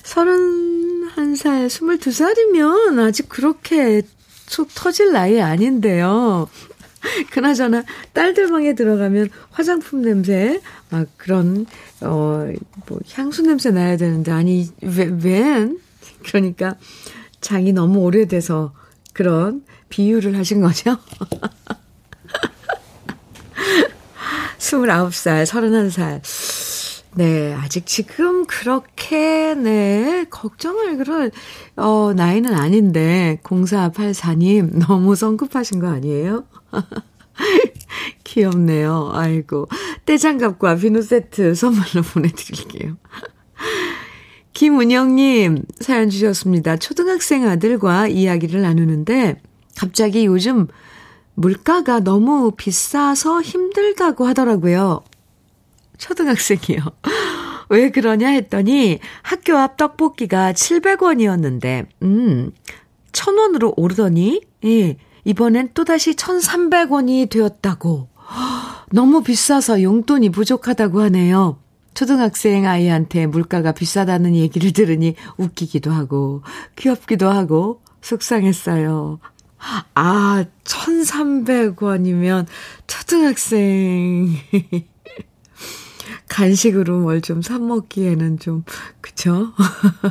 31살, 0.01 1.67
22살이면 1.67 2.97
아직 2.99 3.29
그렇게 3.29 4.01
속 4.47 4.73
터질 4.73 5.11
나이 5.11 5.39
아닌데요. 5.39 6.49
그나저나 7.31 7.83
딸들 8.13 8.49
방에 8.49 8.73
들어가면 8.73 9.29
화장품 9.49 10.01
냄새 10.01 10.61
막 10.89 11.07
그런 11.17 11.65
어뭐 12.01 12.53
향수 13.13 13.41
냄새 13.41 13.71
나야 13.71 13.97
되는데 13.97 14.31
아니 14.31 14.69
웬 14.81 15.79
그러니까 16.23 16.75
장이 17.41 17.73
너무 17.73 17.99
오래돼서 17.99 18.73
그런 19.13 19.63
비유를 19.89 20.37
하신 20.37 20.61
거죠. 20.61 20.97
29살, 24.57 25.45
31살. 25.45 26.21
네, 27.15 27.53
아직 27.55 27.85
지금 27.85 28.45
그렇게, 28.45 29.53
네, 29.53 30.25
걱정을 30.29 30.95
그럴, 30.95 31.31
어, 31.75 32.13
나이는 32.15 32.53
아닌데, 32.53 33.39
0484님, 33.43 34.77
너무 34.77 35.15
성급하신 35.15 35.81
거 35.81 35.89
아니에요? 35.89 36.45
귀엽네요. 38.23 39.11
아이고. 39.13 39.67
떼장갑과 40.05 40.75
비누 40.75 41.01
세트 41.01 41.55
선물로 41.55 42.01
보내드릴게요. 42.13 42.97
김은영님 44.53 45.63
사연 45.79 46.09
주셨습니다. 46.09 46.77
초등학생 46.77 47.47
아들과 47.47 48.07
이야기를 48.07 48.61
나누는데 48.61 49.41
갑자기 49.77 50.25
요즘 50.25 50.67
물가가 51.33 51.99
너무 51.99 52.51
비싸서 52.55 53.41
힘들다고 53.41 54.25
하더라고요. 54.25 55.01
초등학생이요. 55.97 56.79
왜 57.69 57.89
그러냐 57.89 58.27
했더니 58.29 58.99
학교 59.21 59.55
앞 59.55 59.77
떡볶이가 59.77 60.51
700원이었는데, 60.51 61.87
음, 62.01 62.51
1000원으로 63.13 63.73
오르더니, 63.77 64.41
예, 64.65 64.97
이번엔 65.25 65.69
또다시 65.73 66.13
1,300원이 66.15 67.29
되었다고. 67.29 68.09
너무 68.91 69.23
비싸서 69.23 69.81
용돈이 69.83 70.29
부족하다고 70.31 71.01
하네요. 71.03 71.57
초등학생 71.93 72.65
아이한테 72.65 73.25
물가가 73.27 73.71
비싸다는 73.73 74.35
얘기를 74.35 74.71
들으니 74.71 75.15
웃기기도 75.37 75.91
하고, 75.91 76.41
귀엽기도 76.77 77.29
하고, 77.29 77.81
속상했어요. 78.01 79.19
아, 79.93 80.45
1,300원이면 80.63 82.45
초등학생. 82.87 84.29
간식으로 86.29 86.99
뭘 87.01 87.21
좀 87.21 87.41
사먹기에는 87.41 88.39
좀, 88.39 88.63
그쵸? 89.01 89.51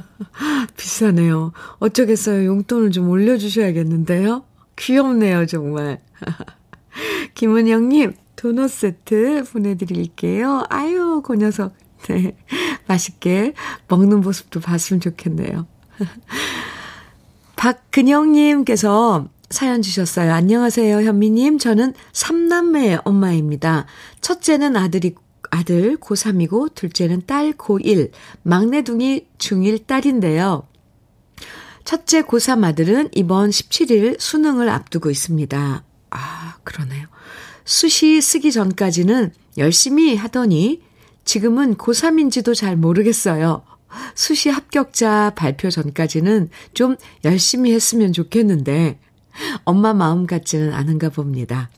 비싸네요. 0.76 1.52
어쩌겠어요. 1.78 2.44
용돈을 2.46 2.90
좀 2.92 3.08
올려주셔야겠는데요? 3.08 4.44
귀엽네요, 4.76 5.46
정말. 5.46 6.00
김은영님, 7.34 8.14
도넛 8.36 8.70
세트 8.70 9.44
보내드릴게요. 9.52 10.64
아유, 10.68 11.22
그 11.24 11.34
녀석. 11.36 11.74
네. 12.08 12.34
맛있게 12.86 13.52
먹는 13.88 14.20
모습도 14.20 14.60
봤으면 14.60 15.00
좋겠네요. 15.00 15.66
박근영님께서 17.56 19.28
사연 19.50 19.82
주셨어요. 19.82 20.32
안녕하세요, 20.32 21.02
현미님. 21.02 21.58
저는 21.58 21.92
3남매 22.12 23.02
엄마입니다. 23.04 23.84
첫째는 24.20 24.76
아들이, 24.76 25.14
아들 25.50 25.96
고3이고, 25.96 26.74
둘째는 26.74 27.24
딸 27.26 27.52
고1, 27.52 28.12
막내둥이 28.42 29.26
중1 29.38 29.86
딸인데요. 29.86 30.62
첫째 31.90 32.22
고3 32.22 32.62
아들은 32.62 33.08
이번 33.16 33.50
17일 33.50 34.20
수능을 34.20 34.68
앞두고 34.68 35.10
있습니다. 35.10 35.82
아, 36.10 36.56
그러네요. 36.62 37.08
수시 37.64 38.20
쓰기 38.20 38.52
전까지는 38.52 39.32
열심히 39.58 40.14
하더니 40.14 40.82
지금은 41.24 41.74
고3인지도 41.74 42.54
잘 42.54 42.76
모르겠어요. 42.76 43.64
수시 44.14 44.50
합격자 44.50 45.32
발표 45.34 45.68
전까지는 45.68 46.50
좀 46.74 46.94
열심히 47.24 47.72
했으면 47.72 48.12
좋겠는데 48.12 49.00
엄마 49.64 49.92
마음 49.92 50.28
같지는 50.28 50.72
않은가 50.72 51.08
봅니다. 51.08 51.70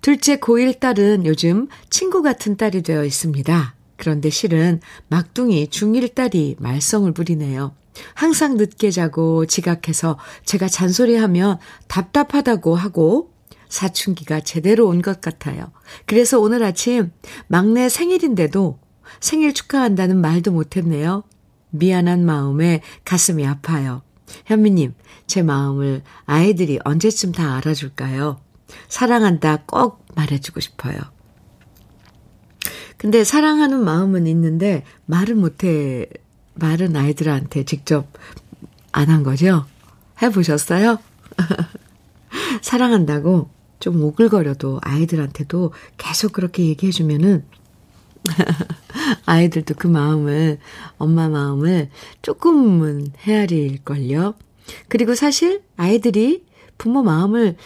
둘째 0.00 0.36
고1 0.36 0.80
딸은 0.80 1.26
요즘 1.26 1.68
친구 1.90 2.22
같은 2.22 2.56
딸이 2.56 2.80
되어 2.80 3.04
있습니다. 3.04 3.74
그런데 3.98 4.30
실은 4.30 4.80
막둥이 5.08 5.66
중1 5.66 6.14
딸이 6.14 6.56
말썽을 6.58 7.12
부리네요. 7.12 7.74
항상 8.14 8.56
늦게 8.56 8.90
자고 8.90 9.46
지각해서 9.46 10.18
제가 10.44 10.68
잔소리하면 10.68 11.58
답답하다고 11.88 12.74
하고 12.74 13.32
사춘기가 13.68 14.40
제대로 14.40 14.86
온 14.88 15.02
것 15.02 15.20
같아요. 15.20 15.72
그래서 16.06 16.38
오늘 16.40 16.62
아침 16.62 17.10
막내 17.48 17.88
생일인데도 17.88 18.78
생일 19.20 19.54
축하한다는 19.54 20.20
말도 20.20 20.52
못했네요. 20.52 21.24
미안한 21.70 22.24
마음에 22.24 22.82
가슴이 23.04 23.46
아파요. 23.46 24.02
현미님, 24.46 24.94
제 25.26 25.42
마음을 25.42 26.02
아이들이 26.24 26.78
언제쯤 26.84 27.32
다 27.32 27.56
알아줄까요? 27.56 28.40
사랑한다 28.88 29.64
꼭 29.66 30.06
말해주고 30.14 30.60
싶어요. 30.60 30.96
근데 32.96 33.24
사랑하는 33.24 33.82
마음은 33.82 34.26
있는데 34.26 34.84
말을 35.06 35.34
못해, 35.34 36.06
말은 36.54 36.96
아이들한테 36.96 37.64
직접 37.64 38.06
안 38.92 39.08
한 39.08 39.22
거죠? 39.22 39.64
해보셨어요? 40.20 40.98
사랑한다고 42.62 43.48
좀 43.80 44.02
오글거려도 44.02 44.80
아이들한테도 44.82 45.72
계속 45.98 46.32
그렇게 46.32 46.66
얘기해주면은 46.66 47.44
아이들도 49.26 49.74
그 49.76 49.88
마음을, 49.88 50.58
엄마 50.98 51.28
마음을 51.28 51.90
조금은 52.22 53.08
헤아릴걸요. 53.26 54.34
그리고 54.88 55.14
사실 55.16 55.62
아이들이 55.76 56.44
부모 56.78 57.02
마음을 57.02 57.56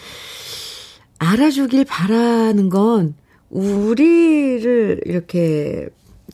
알아주길 1.19 1.85
바라는 1.85 2.69
건 2.69 3.13
우리를 3.49 5.01
이렇게 5.05 5.89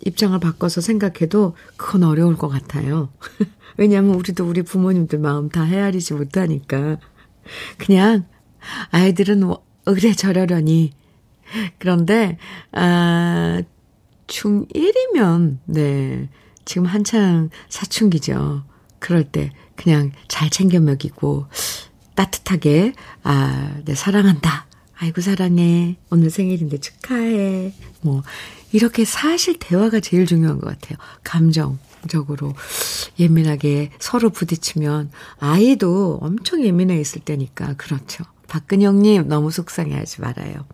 입장을 0.06 0.38
바꿔서 0.40 0.82
생각해도 0.82 1.56
그건 1.78 2.04
어려울 2.04 2.38
것 2.38 2.48
같아요. 2.50 3.10
왜냐하면 3.78 4.16
우리도 4.16 4.48
우리 4.48 4.62
부모님들 4.62 5.20
마음 5.20 5.50
다 5.50 5.64
헤아리지 5.64 6.14
못하니까. 6.14 6.98
그냥 7.78 8.26
아이들은 8.92 9.44
의래저러려니. 9.86 10.92
그런데, 11.78 12.38
아, 12.72 13.62
중1이면, 14.28 15.58
네. 15.66 16.30
지금 16.66 16.86
한창 16.86 17.50
사춘기죠. 17.68 18.64
그럴 19.00 19.26
때 19.26 19.52
그냥 19.76 20.12
잘 20.28 20.50
챙겨 20.50 20.80
먹이고, 20.80 21.48
따뜻하게, 22.16 22.94
아, 23.24 23.76
네, 23.86 23.96
사랑한다. 23.96 24.68
아이고, 25.04 25.20
사랑해. 25.20 25.98
오늘 26.12 26.30
생일인데 26.30 26.78
축하해. 26.78 27.74
뭐, 28.00 28.24
이렇게 28.72 29.04
사실 29.04 29.60
대화가 29.60 30.00
제일 30.00 30.26
중요한 30.26 30.62
것 30.62 30.68
같아요. 30.68 30.98
감정적으로 31.26 32.54
예민하게 33.20 33.92
서로 34.00 34.30
부딪히면 34.30 35.12
아이도 35.40 36.20
엄청 36.22 36.64
예민해 36.64 36.98
있을 37.02 37.22
때니까, 37.22 37.74
그렇죠. 37.74 38.24
박근영님, 38.48 39.28
너무 39.28 39.52
속상해 39.52 39.94
하지 39.94 40.22
말아요. 40.22 40.66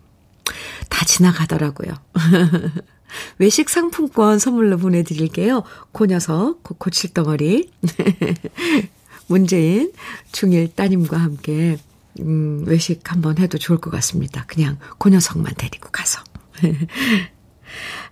다 0.90 1.06
지나가더라고요. 1.06 1.96
외식 3.40 3.68
상품권 3.68 4.38
선물로 4.38 4.78
보내드릴게요. 4.78 5.64
그 5.92 6.06
녀석, 6.06 6.62
그 6.62 6.76
고칠덩어리. 6.76 7.72
문재인 9.26 9.92
중일 10.32 10.74
따님과 10.76 11.18
함께, 11.18 11.78
음, 12.22 12.64
외식 12.66 13.12
한번 13.12 13.38
해도 13.38 13.58
좋을 13.58 13.80
것 13.80 13.90
같습니다. 13.92 14.46
그냥 14.48 14.78
그 14.98 15.10
녀석만 15.10 15.54
데리고 15.58 15.90
가서. 15.92 16.22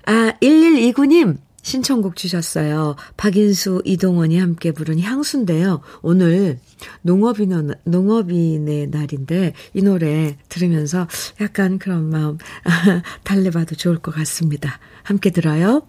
아, 0.06 0.34
1129님, 0.42 1.38
신청곡 1.68 2.16
주셨어요. 2.16 2.96
박인수, 3.18 3.82
이동원이 3.84 4.40
함께 4.40 4.72
부른 4.72 5.02
향수인데요. 5.02 5.82
오늘 6.02 6.60
농업인, 7.02 7.74
농업인의 7.84 8.88
날인데 8.88 9.54
이 9.74 9.82
노래 9.82 10.38
들으면서 10.48 11.08
약간 11.42 11.78
그런 11.78 12.10
마음 12.10 12.38
달래봐도 13.24 13.76
좋을 13.76 13.98
것 13.98 14.16
같습니다. 14.16 14.80
함께 15.04 15.30
들어요. 15.30 15.86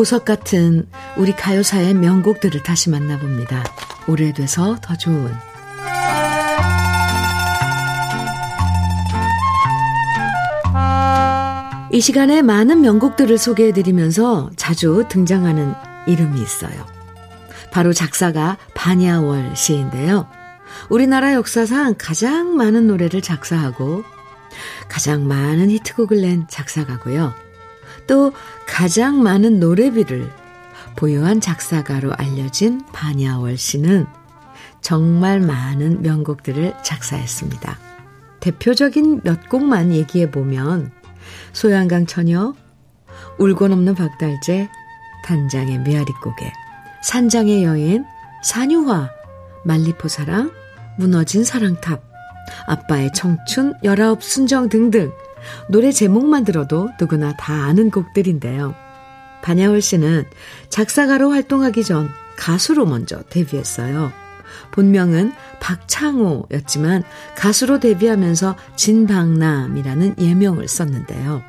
보석 0.00 0.24
같은 0.24 0.86
우리 1.18 1.32
가요사의 1.32 1.92
명곡들을 1.92 2.62
다시 2.62 2.88
만나봅니다. 2.88 3.62
오래돼서 4.08 4.78
더 4.80 4.96
좋은 4.96 5.30
이 11.92 12.00
시간에 12.00 12.40
많은 12.40 12.80
명곡들을 12.80 13.36
소개해드리면서 13.36 14.48
자주 14.56 15.04
등장하는 15.10 15.74
이름이 16.06 16.40
있어요. 16.40 16.86
바로 17.70 17.92
작사가 17.92 18.56
반야월 18.72 19.54
씨인데요. 19.54 20.26
우리나라 20.88 21.34
역사상 21.34 21.96
가장 21.98 22.56
많은 22.56 22.86
노래를 22.86 23.20
작사하고 23.20 24.04
가장 24.88 25.28
많은 25.28 25.68
히트곡을 25.68 26.22
낸 26.22 26.46
작사가고요. 26.48 27.49
또 28.10 28.32
가장 28.66 29.22
많은 29.22 29.60
노래비를 29.60 30.28
보유한 30.96 31.40
작사가로 31.40 32.12
알려진 32.14 32.84
반야월 32.92 33.56
씨는 33.56 34.04
정말 34.80 35.38
많은 35.38 36.02
명곡들을 36.02 36.74
작사했습니다. 36.82 37.78
대표적인 38.40 39.20
몇 39.22 39.48
곡만 39.48 39.92
얘기해 39.92 40.32
보면 40.32 40.90
소양강 41.52 42.06
처녀, 42.06 42.52
울고 43.38 43.68
넘는 43.68 43.94
박달재, 43.94 44.68
단장의 45.24 45.78
메아리고개, 45.78 46.52
산장의 47.04 47.62
여인, 47.62 48.04
산유화, 48.42 49.08
말리포 49.64 50.08
사랑, 50.08 50.50
무너진 50.98 51.44
사랑탑, 51.44 52.02
아빠의 52.66 53.12
청춘, 53.12 53.74
열아홉 53.84 54.24
순정 54.24 54.68
등등 54.68 55.12
노래 55.68 55.92
제목만 55.92 56.44
들어도 56.44 56.90
누구나 57.00 57.36
다 57.36 57.64
아는 57.64 57.90
곡들인데요. 57.90 58.74
반야월 59.42 59.80
씨는 59.80 60.24
작사가로 60.68 61.30
활동하기 61.30 61.84
전 61.84 62.08
가수로 62.36 62.86
먼저 62.86 63.22
데뷔했어요. 63.30 64.12
본명은 64.72 65.32
박창호였지만 65.60 67.02
가수로 67.36 67.80
데뷔하면서 67.80 68.56
진박남이라는 68.76 70.16
예명을 70.18 70.68
썼는데요. 70.68 71.42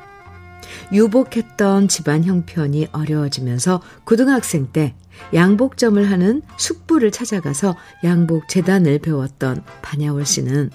유복했던 0.92 1.88
집안 1.88 2.24
형편이 2.24 2.88
어려워지면서 2.92 3.82
고등학생 4.04 4.68
때 4.72 4.94
양복점을 5.34 6.10
하는 6.10 6.42
숙부를 6.56 7.10
찾아가서 7.10 7.76
양복 8.04 8.48
재단을 8.48 8.98
배웠던 8.98 9.64
반야월 9.82 10.26
씨는 10.26 10.70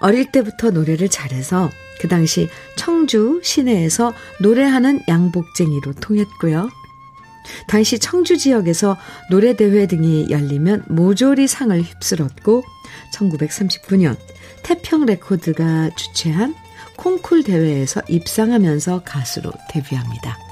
어릴 0.00 0.30
때부터 0.30 0.70
노래를 0.70 1.08
잘해서 1.08 1.70
그 2.00 2.08
당시 2.08 2.48
청주 2.76 3.40
시내에서 3.42 4.12
노래하는 4.40 5.00
양복쟁이로 5.08 5.94
통했고요. 5.94 6.68
당시 7.66 7.98
청주 7.98 8.36
지역에서 8.36 8.96
노래대회 9.30 9.86
등이 9.86 10.28
열리면 10.30 10.84
모조리 10.88 11.46
상을 11.46 11.80
휩쓸었고 11.80 12.62
1939년 13.14 14.16
태평 14.62 15.06
레코드가 15.06 15.90
주최한 15.96 16.54
콩쿨 16.96 17.44
대회에서 17.44 18.02
입상하면서 18.08 19.02
가수로 19.04 19.52
데뷔합니다. 19.70 20.47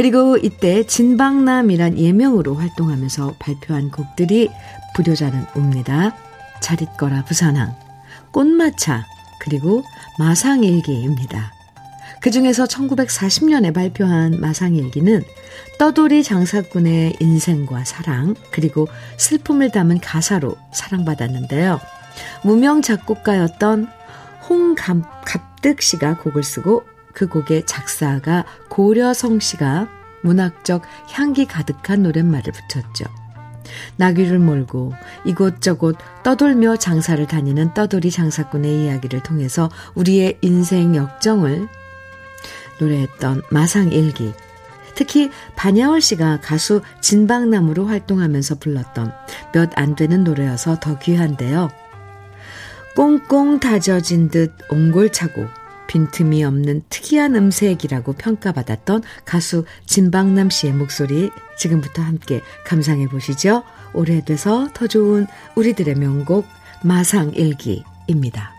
그리고 0.00 0.38
이때 0.38 0.82
진방남이란 0.82 1.98
예명으로 1.98 2.54
활동하면서 2.54 3.34
발표한 3.38 3.90
곡들이 3.90 4.48
불효자는 4.94 5.44
웁니다. 5.54 6.16
잘 6.62 6.80
있거라 6.80 7.22
부산항, 7.26 7.76
꽃마차, 8.30 9.04
그리고 9.40 9.82
마상일기입니다. 10.18 11.52
그 12.22 12.30
중에서 12.30 12.64
1940년에 12.64 13.74
발표한 13.74 14.40
마상일기는 14.40 15.22
떠돌이 15.78 16.22
장사꾼의 16.22 17.16
인생과 17.20 17.84
사랑, 17.84 18.36
그리고 18.52 18.88
슬픔을 19.18 19.70
담은 19.70 20.00
가사로 20.00 20.56
사랑받았는데요. 20.72 21.78
무명 22.42 22.80
작곡가였던 22.80 23.86
홍갑득 24.48 25.82
씨가 25.82 26.16
곡을 26.16 26.42
쓰고 26.42 26.84
그 27.12 27.26
곡의 27.28 27.66
작사가 27.66 28.44
고려성 28.68 29.40
씨가 29.40 29.88
문학적 30.22 30.82
향기 31.10 31.46
가득한 31.46 32.02
노랫말을 32.02 32.52
붙였죠. 32.52 33.04
나귀를 33.96 34.38
몰고 34.38 34.92
이곳저곳 35.24 35.96
떠돌며 36.22 36.76
장사를 36.76 37.24
다니는 37.26 37.74
떠돌이 37.74 38.10
장사꾼의 38.10 38.84
이야기를 38.84 39.22
통해서 39.22 39.70
우리의 39.94 40.38
인생 40.40 40.96
역정을 40.96 41.68
노래했던 42.80 43.42
마상일기. 43.50 44.32
특히 44.94 45.30
반야월 45.56 46.00
씨가 46.00 46.40
가수 46.40 46.82
진방나무로 47.00 47.86
활동하면서 47.86 48.56
불렀던 48.56 49.12
몇 49.54 49.70
안 49.76 49.94
되는 49.94 50.24
노래여서 50.24 50.78
더 50.80 50.98
귀한데요. 50.98 51.70
꽁꽁 52.96 53.60
다져진 53.60 54.28
듯 54.28 54.52
옹골차고 54.68 55.46
빈틈이 55.90 56.44
없는 56.44 56.84
특이한 56.88 57.34
음색이라고 57.34 58.12
평가받았던 58.12 59.02
가수 59.24 59.64
진방남 59.86 60.48
씨의 60.48 60.72
목소리 60.72 61.32
지금부터 61.58 62.00
함께 62.02 62.42
감상해 62.64 63.08
보시죠. 63.08 63.64
오래돼서 63.92 64.68
더 64.72 64.86
좋은 64.86 65.26
우리들의 65.56 65.96
명곡 65.96 66.46
마상일기입니다. 66.84 68.52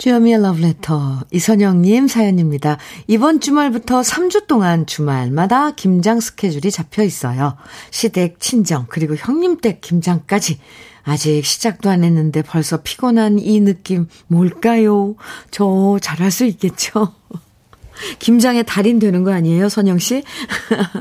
주여미의 0.00 0.40
러브레터 0.40 1.24
이선영님 1.30 2.08
사연입니다. 2.08 2.78
이번 3.06 3.38
주말부터 3.38 4.00
3주 4.00 4.46
동안 4.46 4.86
주말마다 4.86 5.72
김장 5.72 6.20
스케줄이 6.20 6.70
잡혀 6.70 7.02
있어요. 7.02 7.58
시댁, 7.90 8.40
친정, 8.40 8.86
그리고 8.88 9.14
형님 9.14 9.60
댁 9.60 9.82
김장까지. 9.82 10.58
아직 11.02 11.44
시작도 11.44 11.90
안 11.90 12.02
했는데 12.02 12.40
벌써 12.40 12.80
피곤한 12.80 13.40
이 13.40 13.60
느낌 13.60 14.08
뭘까요? 14.26 15.16
저 15.50 15.98
잘할 16.00 16.30
수 16.30 16.46
있겠죠? 16.46 17.14
김장의 18.20 18.64
달인 18.64 19.00
되는 19.00 19.22
거 19.22 19.32
아니에요, 19.34 19.68
선영 19.68 19.98
씨? 19.98 20.24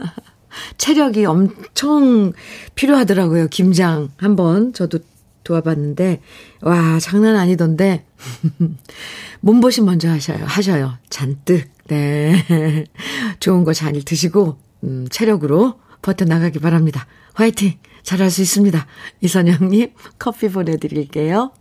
체력이 0.77 1.23
엄청 1.23 2.33
필요하더라고요. 2.75 3.47
김장 3.47 4.09
한번 4.17 4.73
저도 4.73 4.99
도와봤는데, 5.43 6.21
와, 6.61 6.99
장난 6.99 7.35
아니던데. 7.35 8.05
몸보신 9.41 9.85
먼저 9.85 10.09
하셔요. 10.09 10.45
하셔요. 10.45 10.97
잔뜩. 11.09 11.69
네. 11.87 12.85
좋은 13.39 13.63
거 13.63 13.73
잘 13.73 13.93
드시고, 14.03 14.57
음, 14.83 15.07
체력으로 15.09 15.79
버텨나가기 16.01 16.59
바랍니다. 16.59 17.07
화이팅! 17.33 17.77
잘할 18.03 18.29
수 18.31 18.41
있습니다. 18.41 18.85
이선영님, 19.21 19.93
커피 20.19 20.49
보내드릴게요. 20.49 21.51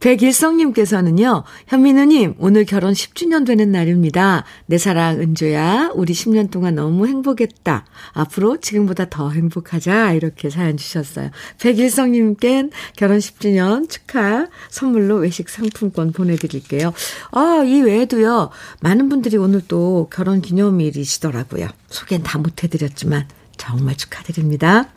백일성님께서는요, 0.00 1.44
현민우님, 1.66 2.34
오늘 2.38 2.64
결혼 2.64 2.92
10주년 2.92 3.46
되는 3.46 3.72
날입니다. 3.72 4.44
내 4.66 4.78
사랑 4.78 5.20
은조야, 5.20 5.92
우리 5.94 6.12
10년 6.12 6.50
동안 6.50 6.74
너무 6.74 7.06
행복했다. 7.06 7.84
앞으로 8.12 8.58
지금보다 8.60 9.08
더 9.08 9.30
행복하자. 9.30 10.12
이렇게 10.12 10.50
사연 10.50 10.76
주셨어요. 10.76 11.30
백일성님께 11.60 12.70
결혼 12.96 13.18
10주년 13.18 13.88
축하 13.88 14.48
선물로 14.70 15.16
외식 15.16 15.48
상품권 15.48 16.12
보내드릴게요. 16.12 16.92
아, 17.32 17.62
이 17.64 17.80
외에도요, 17.80 18.50
많은 18.80 19.08
분들이 19.08 19.36
오늘 19.36 19.62
또 19.66 20.08
결혼 20.12 20.40
기념일이시더라고요. 20.40 21.68
소개는 21.88 22.24
다 22.24 22.38
못해드렸지만, 22.38 23.26
정말 23.56 23.96
축하드립니다. 23.96 24.88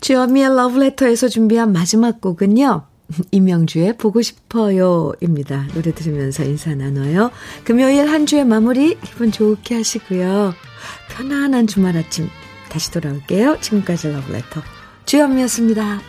주여미의 0.00 0.54
러브레터에서 0.54 1.28
준비한 1.28 1.72
마지막 1.72 2.20
곡은요. 2.20 2.87
이명주의 3.30 3.96
보고 3.96 4.22
싶어요 4.22 5.12
입니다. 5.20 5.66
노래 5.74 5.92
들으면서 5.92 6.44
인사 6.44 6.74
나눠요. 6.74 7.30
금요일 7.64 8.08
한 8.08 8.26
주의 8.26 8.44
마무리 8.44 8.98
기분 9.00 9.32
좋게 9.32 9.76
하시고요. 9.76 10.54
편안한 11.10 11.66
주말 11.66 11.96
아침 11.96 12.28
다시 12.68 12.90
돌아올게요. 12.90 13.58
지금까지 13.60 14.08
러브레터 14.08 14.62
주현미였습니다. 15.06 16.00